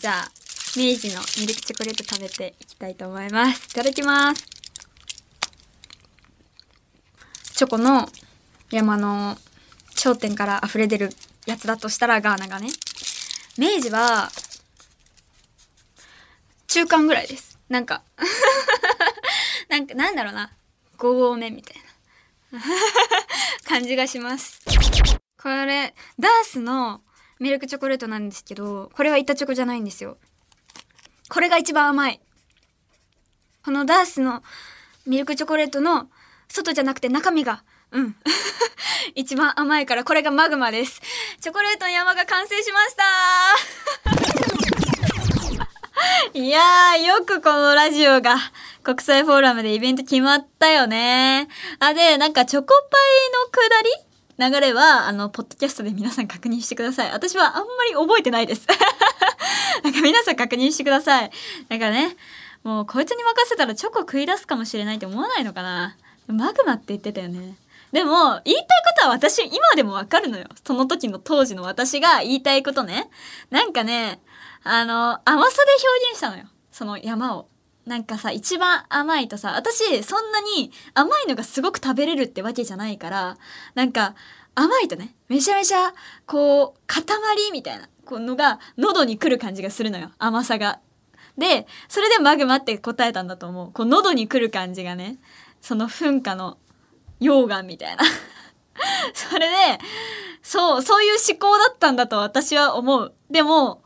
[0.00, 0.32] じゃあ、
[0.74, 3.66] 明治のミルクチョコレート食べていきたいと思います。
[3.66, 4.46] いただきます。
[7.52, 8.08] チョコの
[8.70, 9.36] 山の
[9.94, 11.10] 頂点から溢れ出る
[11.44, 12.68] やつだとしたらガーナがね。
[13.58, 14.30] 明治は、
[16.66, 17.58] 中間ぐらいです。
[17.68, 18.02] なんか、
[19.68, 20.50] なんか、なんだろうな。
[20.96, 21.76] 5合目みたい
[22.50, 22.62] な
[23.68, 24.62] 感じがします。
[25.36, 27.02] これ、ダースの
[27.44, 30.16] ミルクチョコレートなんですけど、これは板チョコじゃないんですよ。
[31.28, 32.18] これが一番甘い。
[33.62, 34.42] このダースの
[35.06, 36.08] ミルクチョコレートの
[36.48, 38.16] 外じゃなくて中身が、うん。
[39.14, 41.02] 一番甘いからこれがマグマです。
[41.42, 43.04] チョコレートの山が完成しました
[46.32, 48.38] いやー、よくこのラジオが
[48.82, 51.48] 国際フォーラムでイベント決まったよね。
[51.78, 52.78] あ、で、なんかチョコパイ
[53.34, 57.12] のくだり流れは、あの、ポッドキャストで皆さん確認してください。
[57.12, 58.66] 私はあんまり覚えてないです。
[59.84, 61.30] なんか皆さん確認してください。
[61.68, 62.16] なんかね、
[62.64, 65.96] もうこいつに任せたらチョコ食い出すかもしれないって思わないのかな。
[66.26, 67.56] マグマって言ってたよね。
[67.92, 70.46] でも、言いたいことは私、今でもわかるのよ。
[70.66, 73.08] その時の当時の私が言いたいことね。
[73.50, 74.20] なんかね、
[74.64, 75.70] あの、甘さで
[76.02, 76.44] 表現したのよ。
[76.72, 77.48] その山を。
[77.86, 83.36] なんかさ、一番甘いとさ、私、そんなに甘いのがすごく食べれるってわけじゃないから、
[83.74, 84.14] なんか、
[84.54, 85.92] 甘いとね、めちゃめちゃ、
[86.26, 87.04] こう、塊
[87.52, 90.10] みたいな、このが、喉に来る感じがするのよ。
[90.18, 90.80] 甘さが。
[91.36, 93.72] で、それでマグマって答えたんだと思う。
[93.72, 95.18] こう、喉に来る感じがね、
[95.60, 96.58] その噴火の
[97.20, 98.04] 溶岩みたいな。
[99.12, 99.78] それで、
[100.42, 103.14] そう、そういう思考だったんだと私は思う。
[103.30, 103.82] でも、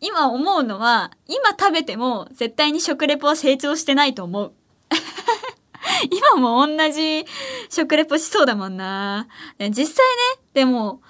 [0.00, 4.52] 今思うのは、今食べても絶対に食レポは成長してないと思う。
[6.10, 7.24] 今も同じ
[7.68, 9.28] 食レポしそうだもんな。
[9.58, 11.02] 実際ね、でも、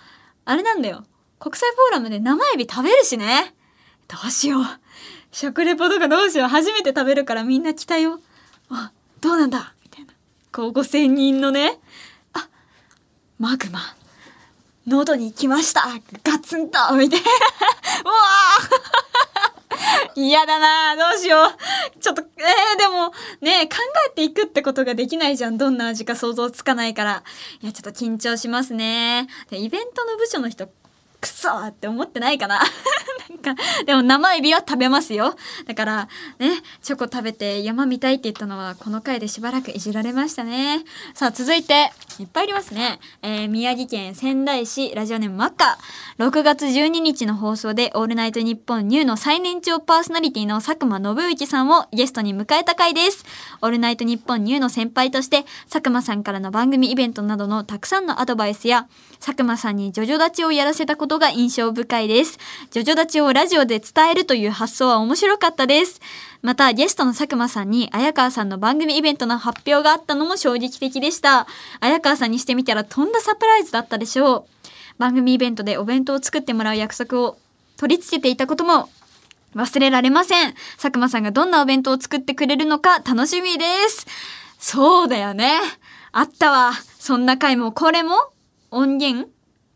[0.45, 1.05] あれなんだよ。
[1.39, 3.55] 国際フォーラムで生エビ食べるしね。
[4.09, 4.65] どうしよう。
[5.33, 6.49] 食レポとかどうしよう。
[6.49, 8.21] 初めて食べるからみんな来たよ。
[8.69, 10.13] あ、どうなんだみたいな。
[10.53, 11.79] こう5000人のね。
[12.33, 12.49] あ、
[13.39, 14.00] マグマ。
[14.91, 15.83] 喉に来ました
[16.25, 17.27] ガツンとみたいな。
[18.05, 18.15] うわ
[20.17, 22.01] 嫌だなどうしよう。
[22.01, 23.77] ちょっと、えー、でも、ね考
[24.09, 25.59] えていくってことができないじゃん。
[25.59, 27.23] どんな味か想像つかないから。
[27.63, 29.29] いや、ちょっと緊張しますね。
[29.49, 30.69] でイベントの部署の人、
[31.21, 32.61] くそって思ってないかな
[33.39, 33.55] か、
[33.87, 35.35] でも生エビは食べますよ。
[35.67, 36.09] だから、
[36.39, 36.51] ね、
[36.83, 40.85] チョコ食べて山見たいって言ったのは、この回でしばらくいじられましたね。
[41.15, 43.01] さあ、続いて、いっぱいありますね。
[43.23, 45.79] えー宮城県仙台市ラジオネームマッカ。
[46.19, 53.25] 6月12日の放送で、オールナイトニッポンニューの最年長パーソナリティの佐久間信之さんをゲストに迎えた回です。
[53.63, 62.39] オールナイトニッポンニューの先輩として、佐久間さんからの番組イベントなどのたくさんのアドバイスや、佐久間さんにジョジョ立ちをやらせたことが印象深いです。
[62.71, 66.01] ジョジョ立ちをラジオで伝えるという発想は面白かったです。
[66.43, 71.47] また、ゲストの佐久間さんに、綾川さんの番組イベントの発表があったのも衝撃的でした。
[71.81, 74.45] 綾川さんにしてみたらとんだサプライズだったでしょう。
[74.99, 77.39] 番組イベントでお弁当を作ってもらう約束を
[77.77, 78.91] 取り付けていたことも
[79.55, 80.55] 忘れられません。
[80.77, 84.07] 佐久間さんがどんなお弁当を作ってくれるのか楽しみです。
[84.59, 85.59] そうだよね。
[86.13, 86.73] あったわ。
[86.99, 88.17] そんな回も、これも
[88.71, 89.31] 音源？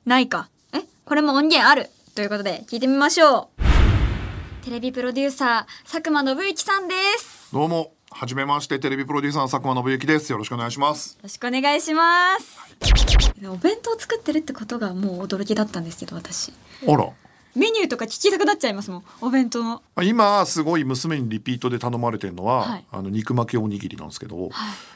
[0.05, 0.49] ないか。
[0.75, 0.83] え？
[1.07, 1.89] これも音源ある。
[2.15, 4.65] ということで、聞いてみましょう。
[4.65, 7.53] テレビプロデューサー、佐久間信之さんです。
[7.53, 10.31] どうも、はじめまして、テレビプロデューサーの佐久間信之です。
[10.31, 11.15] よろしくお願いします。
[11.15, 12.57] よろしくお願いします。
[13.49, 16.53] お弁当作ってるってことがもう驚きだったんですけど、私。
[16.87, 17.11] あら。
[17.57, 19.05] メニューとか聞きたくなっちゃいますもん。
[19.21, 19.83] お弁当の。
[20.05, 24.51] 今すごい娘にリピートで頼まれてるのは、はいあの肉巻きおにぎりなんですけど、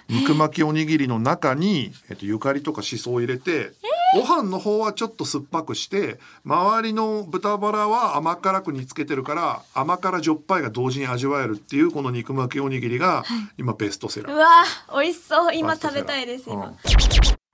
[0.09, 3.73] 肉巻きおにぎりの中に、えっと、ゆかりとかしそを入れて、
[4.15, 13.25] ご飯の方はちょっと酸っぱくして周りの豚バラは甘辛く煮つけてるから甘辛じょっぱいが同時に味わえるっていうこの肉巻きおにぎりが
[13.59, 14.49] 今ベストセラー、うわ
[14.95, 15.55] 美味しそう。
[15.55, 16.67] 今食べたいです、今。
[16.67, 16.77] うん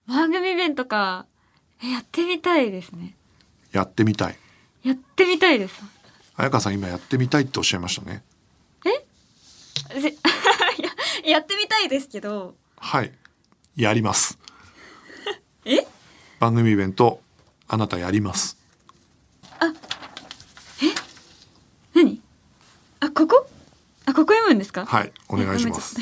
[0.07, 1.25] 番組イベントか。
[1.83, 3.15] えやってみたいですね。
[3.73, 4.37] やってみたい
[4.83, 5.83] やってみたいです。
[6.37, 8.23] 綾香さん今やってみたいっておっしゃいましたね
[10.01, 10.11] ぜ
[11.25, 12.55] いややってみたいですけど。
[12.77, 13.13] はい
[13.77, 14.39] やります
[15.65, 15.87] え？
[16.45, 17.23] 番組イベント
[17.69, 18.59] あなたやります。
[21.95, 22.21] 何？
[23.01, 23.47] あ、ここ？
[24.05, 24.85] あ、ここ読むんですか？
[24.85, 25.97] はいお願いします。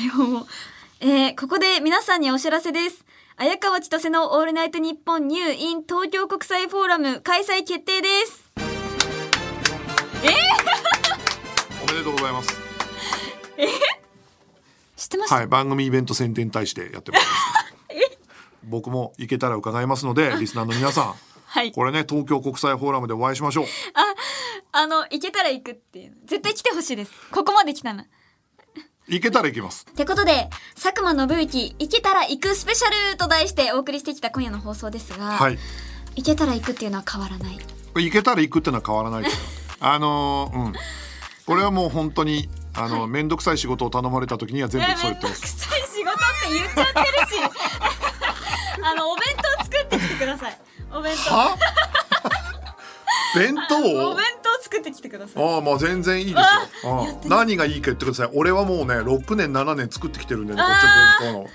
[0.99, 3.05] えーここで皆さんにお知らせです。
[3.37, 8.51] 綾川千歳のオールナイトニッポンニュー in 東京国際フォーラム開催決定です。
[11.81, 12.49] おめでとうございます。
[14.97, 17.25] 知ってました、はい番組イベント宣伝大使でやってます
[18.65, 21.13] 僕も行けたら伺いますのでリスナーの皆さん
[21.45, 21.71] はい。
[21.71, 23.65] これね東京国際フォーラムでお会いしましょう
[24.75, 26.13] あの、行けたら行くっていう。
[26.25, 27.11] 絶対来てほしいです。
[27.31, 28.07] ここまで来たな。
[29.07, 35.59] 行けたら行きますってことで、佐久間信之、行けたら行くスペシャルと題してお送りしてきた今夜の放送ですが、はい
[36.15, 37.59] 行けたら行くっていうのは変わらない。
[37.95, 39.25] 行けたら行くってのは変わらない
[39.79, 40.73] あのーうん
[41.45, 46.15] これはもう本当にあの面倒、くさい仕事を頼まれた時には全部そう言ってまめんどくすさい仕事っ
[46.49, 47.92] て言っちゃってるし。
[48.83, 49.23] あの、お弁
[49.57, 50.57] 当作ってきてください。
[50.91, 51.33] お弁当。
[51.33, 51.57] は？
[53.35, 54.11] 弁当を？
[54.11, 55.43] お弁当作ってきてください。
[55.43, 56.39] ああまあ全然いいで
[56.81, 58.29] すよ、うん、何がいいか言ってください。
[58.33, 60.83] 俺はもうね6年7年作ってきてるんでねこっち
[61.33, 61.49] の弁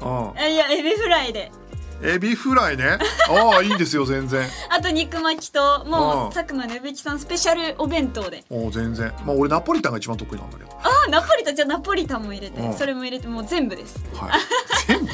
[0.00, 1.52] 当の、いや、エビフライで。
[2.00, 2.98] うん、エビフライね？
[3.28, 4.48] ああいいですよ全然。
[4.70, 8.44] あと肉巻きと、もう佐久間信之さんスペシャルお弁当で。
[8.48, 9.12] お全然。
[9.26, 10.70] まあ俺ナポリタンが一番得意なんだけど。
[10.82, 13.98] あー、ナポリタン、じゃあナポリタンも入れて、うんそれも入れて、もう全部です。
[14.14, 14.40] はい。
[14.86, 15.12] 全部？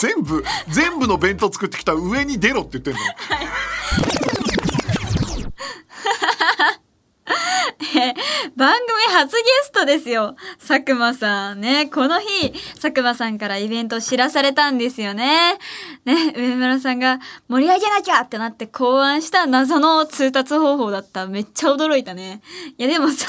[0.00, 3.00] 全部全部の弁当作ってきた上に出ろって言ってんの。
[8.56, 10.34] 番組初ゲストですよ。
[10.58, 11.86] 佐久間さんね。
[11.86, 15.58] この日、佐久間さんからイベント知らされたんですよね。
[16.04, 21.26] ね、上村さんが盛り上げなきゃってなって考案した謎の通達方法だった。
[21.26, 22.42] めっちゃ驚いたね。
[22.78, 23.26] いやでもさ、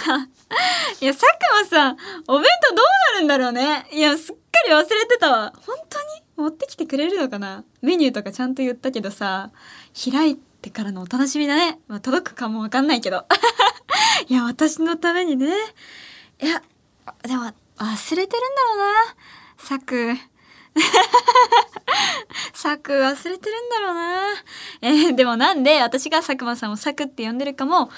[1.00, 1.98] いや佐久間さん、
[2.28, 3.86] お弁当どうなるんだろうね。
[3.92, 5.54] いや、すっかり忘れてたわ。
[5.66, 6.06] 本当に？
[6.38, 7.66] 持ってきてくれるのかな？
[7.82, 9.52] メニューとかちゃんと言ったけどさ、
[10.12, 11.80] 開いてからのお楽しみだね。
[11.88, 13.26] まあ、届くかもわかんないけど。
[14.28, 15.48] いや、私のためにね。
[16.42, 16.62] いや、
[17.24, 17.44] でも、
[17.78, 18.86] 忘れてるんだろうな。
[19.58, 20.16] サク。
[22.54, 24.34] サク忘れてるんだろうな。
[24.82, 27.90] えーでもなんで私が佐久間さんをサクって呼んでるかも、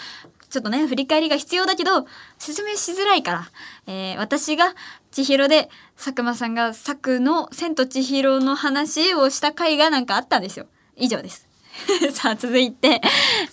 [0.50, 2.06] ちょっとね、振り返りが必要だけど、
[2.38, 3.52] 説明しづらいから。
[3.88, 4.74] えー私が
[5.12, 10.68] 千尋で、佐久間さんがサクの千と千尋の話をした回がなんかあったんですよ。
[10.96, 11.51] 以上です。
[12.14, 13.02] さあ続いて、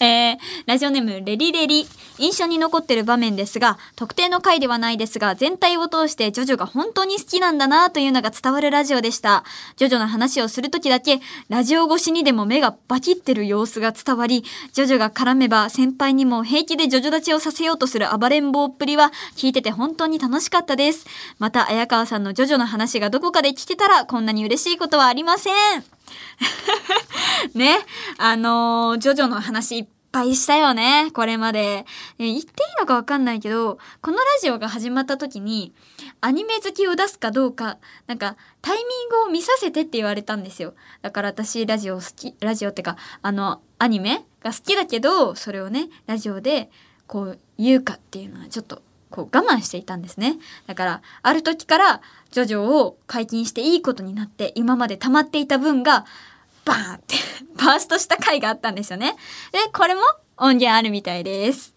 [0.00, 1.86] えーラジオネームレリレリ。
[2.18, 9.44] 印象に残ってる場面ですが特定の回ではないですが全体を通してジョジョが本当に好きなんだなというのが伝わるラジオでした。
[9.76, 21.06] ジョジョの話をする時だけラジオ越しにでも目がバキってる様子が伝わりジョジョが絡めば先輩にも平気でジョジョ立ちをさせようとする暴れん坊っぷりは聞いてて本当に楽しかったです。
[21.38, 25.97] また綾川さんのジョジョの話がどこかで聞けたらこんなに嬉しいことはありません。
[27.54, 27.78] ね、
[28.18, 31.60] あのージョジョの話いっ敗したよね、これまで。
[31.60, 31.84] え
[32.18, 35.72] 言っていいのかわかんないけど、このラジオが始まった時に、
[36.20, 40.74] アニメ好きを出すかどうか、なんか、タイミングを見させてって言われたんですよ。
[41.02, 46.70] だから私、ラジオ好き、ラジオってか、あの、アニメが好きだけど、それをね、ラジオで、
[47.06, 50.38] こう、言うかっていうのはちょっと、こう、我慢していたんですね。
[50.66, 52.00] だから、ある時から、
[52.30, 56.04] ジョジョを解禁していいことになって、今まで溜まっていた分が、
[56.64, 57.16] バーンって
[57.56, 59.16] バーストした回があったんですよね。
[59.52, 60.02] で、これも
[60.36, 61.74] 音源あるみたいです。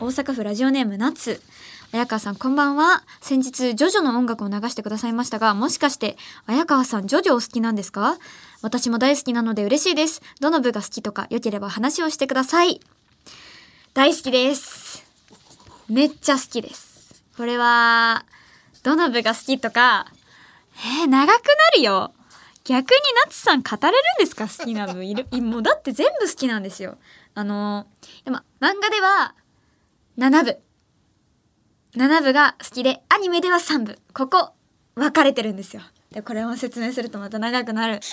[0.00, 1.42] 大阪府ラジオネームナツ。
[1.90, 3.02] 綾川さんこんばんは。
[3.20, 8.18] 先日、ジョジョの音楽を流してくださいましたが、もしかして、綾川さん、ジョジョお好きなんですか？
[8.62, 10.20] 私も大好きなので嬉しいです。
[10.40, 12.80] どの部が好きとか、良ければ話をしてください。
[13.94, 14.97] 大好きです。
[15.88, 17.24] めっちゃ好きです。
[17.36, 18.26] これは、
[18.82, 20.06] どの部が好きとか、
[21.00, 22.12] えー、長くなるよ。
[22.64, 24.46] 逆にナツさん語れるんですか？
[24.46, 25.26] 好きな部いる。
[25.40, 26.98] もうだって全部好きなんですよ。
[27.34, 29.34] あのー、でも漫画では
[30.18, 30.58] 7部。
[31.96, 33.98] 7部が好きで、アニメでは3部。
[34.12, 34.52] ここ、
[34.94, 35.82] 分かれてるんですよ。
[36.10, 38.00] で、これを説明するとまた長くなる。
[38.00, 38.12] 佐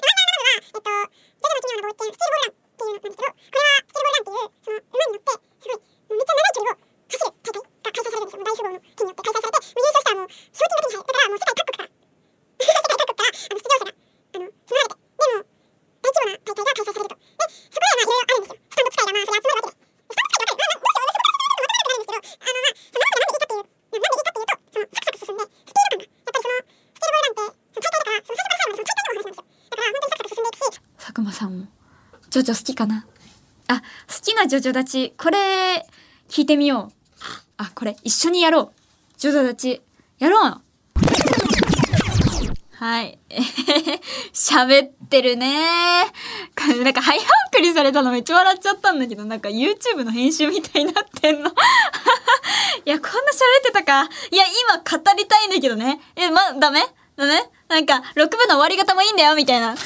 [31.16, 31.68] 久間さんも、
[32.30, 33.06] ジョジョ好きかな
[33.70, 33.84] あ、好
[34.22, 35.86] きなジョジョ立ち、これ、
[36.28, 37.05] 聞いてみよう。
[37.58, 38.72] あ、これ、一緒にやろう。
[39.18, 39.82] ジョジョ立ち、
[40.20, 40.62] やろう
[42.78, 43.18] はい。
[44.34, 45.56] 喋ってるね
[46.84, 47.18] なんか早
[47.54, 51.50] 送りされたのめっちゃ笑っちゃったんだけど、なんか YouTube の編集みたいになってんの。
[52.86, 53.24] いや、こんな喋
[53.60, 54.10] ってたか。
[54.30, 56.02] いや、今語りたいんだけどね。
[56.18, 56.86] え、ま、ダメ？
[57.16, 57.50] ダメ？
[57.68, 59.76] なんか、6部の終わり方もいいんだよ、みたいな。
[59.76, 59.84] さ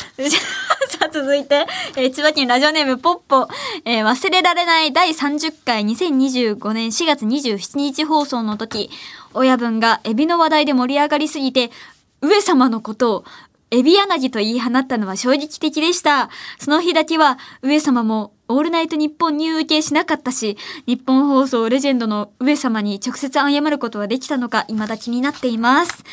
[1.05, 1.65] あ、続いて、
[1.95, 3.47] えー千葉県ラジオネームポッポ、
[3.85, 8.89] えー忘れられない第30回2025年4月27日放送の時、
[9.33, 11.71] 親分がエビの話題で盛り上がりすぎて、
[12.21, 13.23] 上様のことを、
[13.71, 16.29] エビ柳と言い放ったのは衝撃的でした。
[16.57, 20.57] その日だけは、上様も、オールナイト日本に受けしなかったし、
[20.87, 26.03] 日本放送レジェンドの上様に直接謝ることはできたのか、未だ気になっています。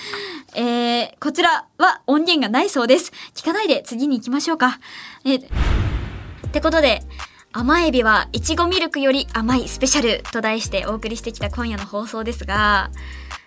[0.54, 3.12] えー、こちらは音源がないそうです。
[3.34, 4.78] 聞かないで次に行きましょうか。
[5.24, 5.46] えー
[6.46, 7.02] ってことで、
[7.52, 12.90] 甘エビはいちごミルクより甘いスペシャルと題してお送りしてきた今夜の放送ですが、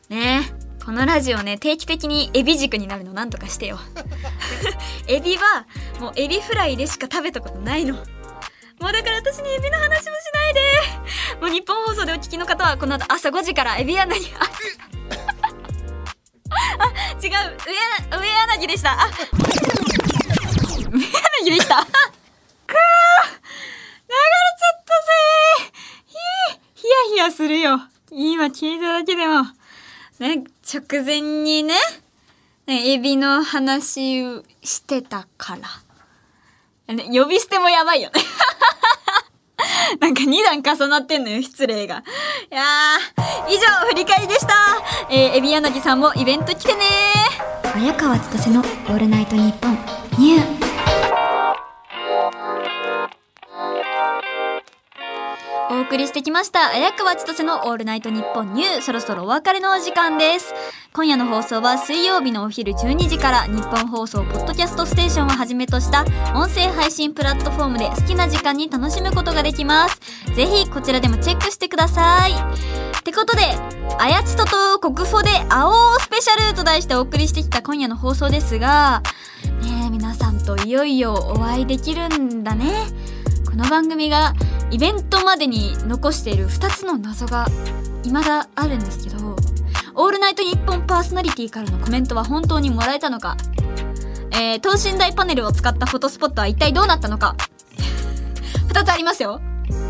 [0.09, 0.41] ね
[0.85, 3.77] このラジオね、定期的にエビ軸になるのなんとかしてよ。
[5.07, 5.65] エビは、
[5.99, 7.93] もうエビフライでしか食べたことないの。
[7.95, 8.01] も
[8.87, 10.01] うだから私にエビの話もし
[10.33, 10.61] ないで。
[11.41, 14.45] もう日本放送でお聞きの方はこの後朝5時からエビ柳、あ、
[16.79, 16.85] あ
[17.21, 17.33] 違う、上柳、
[18.19, 18.25] 上
[18.57, 18.93] 柳でした。
[18.93, 19.09] あ、
[20.89, 20.99] 上
[21.45, 21.85] 柳でした。
[21.85, 21.93] くー流
[24.07, 24.13] れ
[24.57, 24.93] ちゃった
[25.67, 25.69] ぜ
[26.07, 26.15] ひ
[26.51, 27.79] えヒヤヒヤするよ。
[28.11, 29.43] 今聞いただけでも。
[30.19, 31.73] ね、直前にね、
[32.67, 34.21] ね、エビの話
[34.61, 35.57] してたか
[36.87, 36.93] ら。
[36.93, 38.21] ね、呼び捨てもやばいよね。
[39.99, 42.03] なんか2段重なってんのよ、失礼が。
[42.51, 44.53] いやー、以上、振り返りでした。
[45.11, 46.85] えー、エビ柳さんもイベント来てね
[47.73, 49.77] 綾川千歳のオールナイトニッポン
[50.19, 50.59] ニュー
[55.71, 58.81] お送りしてきました、綾川千歳のオールナイトニッポンニュー。
[58.81, 60.51] そろそろお別れのお時間です。
[60.93, 69.99] 今夜の放送は水曜日のお昼12時から日本放送ポッドキャストステーションをはじめとした音声配信プラットフォームで好きな時間に楽しむことができます。
[70.33, 72.31] ぜひこちらでもチェックしてください。
[72.31, 73.43] ってことで、
[73.99, 79.03] あやつとと国フォで青スペシャルと題してお送りしてきた今夜の放送ですが、
[79.61, 82.87] ねえ、皆さんといよいよお会いできるんだね。
[83.45, 84.33] この番組が
[84.71, 87.47] イベントまでに残している2つの謎が
[88.03, 89.35] 未だあるんですけど、
[89.95, 93.35] オールナイトニッポンパーソナリティからのコメントは本当にもらえたのか、
[94.31, 97.35] えー、等身大パネルを使ったフォトスポットは一体どうなったのか、
[98.69, 99.41] 2つありますよ。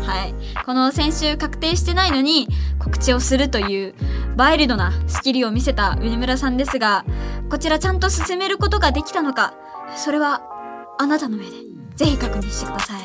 [0.06, 0.34] はい。
[0.64, 3.94] この先週確定してないのに告知をするという
[4.36, 7.04] ワイルドなスキルを見せた上村さんですが、
[7.50, 9.54] こちらちゃんと進めることができたのか、
[9.96, 10.42] それは
[10.98, 11.50] あなたの目で
[11.96, 13.00] ぜひ確認してください。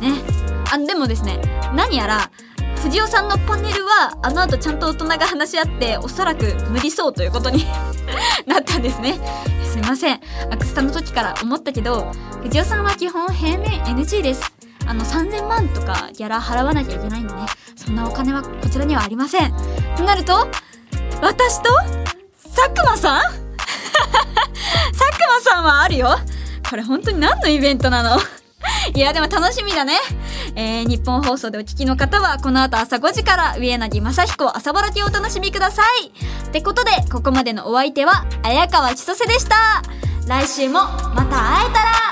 [0.00, 0.43] ね。
[0.72, 1.40] あ、でもですね、
[1.74, 2.30] 何やら、
[2.82, 7.64] 藤尾さんのパネルは、あの後ちゃんと大人が話し合って、おそらく無理そうということに
[8.46, 9.18] なったんですね。
[9.70, 10.20] すいません。
[10.50, 12.12] アクスタの時から思ったけど、
[12.42, 14.52] 藤尾さんは基本平面 NG です。
[14.86, 19.50] あの3000万とかギャラ払わなきゃいけないんでねそんなお金はこちらにはありません
[19.96, 20.46] となると
[21.22, 21.70] 私と
[22.54, 23.22] 佐久間さん？
[24.92, 26.18] 佐久間さんはあるよ
[26.68, 28.18] これ本当に何のイベントなの？
[28.94, 29.98] いやでも楽しみだね。
[30.56, 36.08] えー、日本放送でお聞きの方はこの後朝5時から上柳正彦朝ぼらきをお楽しみください。
[36.08, 39.82] ってことでここまでのお相手は綾川千歳でした。
[40.26, 40.80] 来週も
[41.14, 42.03] また会えたら。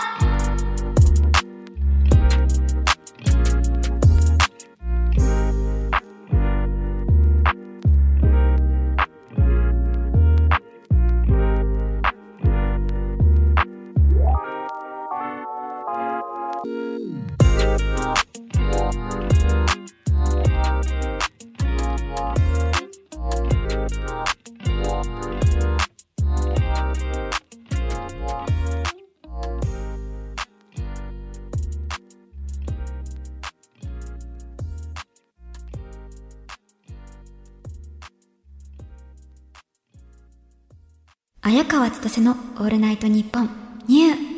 [41.63, 43.49] 綾川千歳のオールナイトニッポン
[43.87, 44.32] ニュー。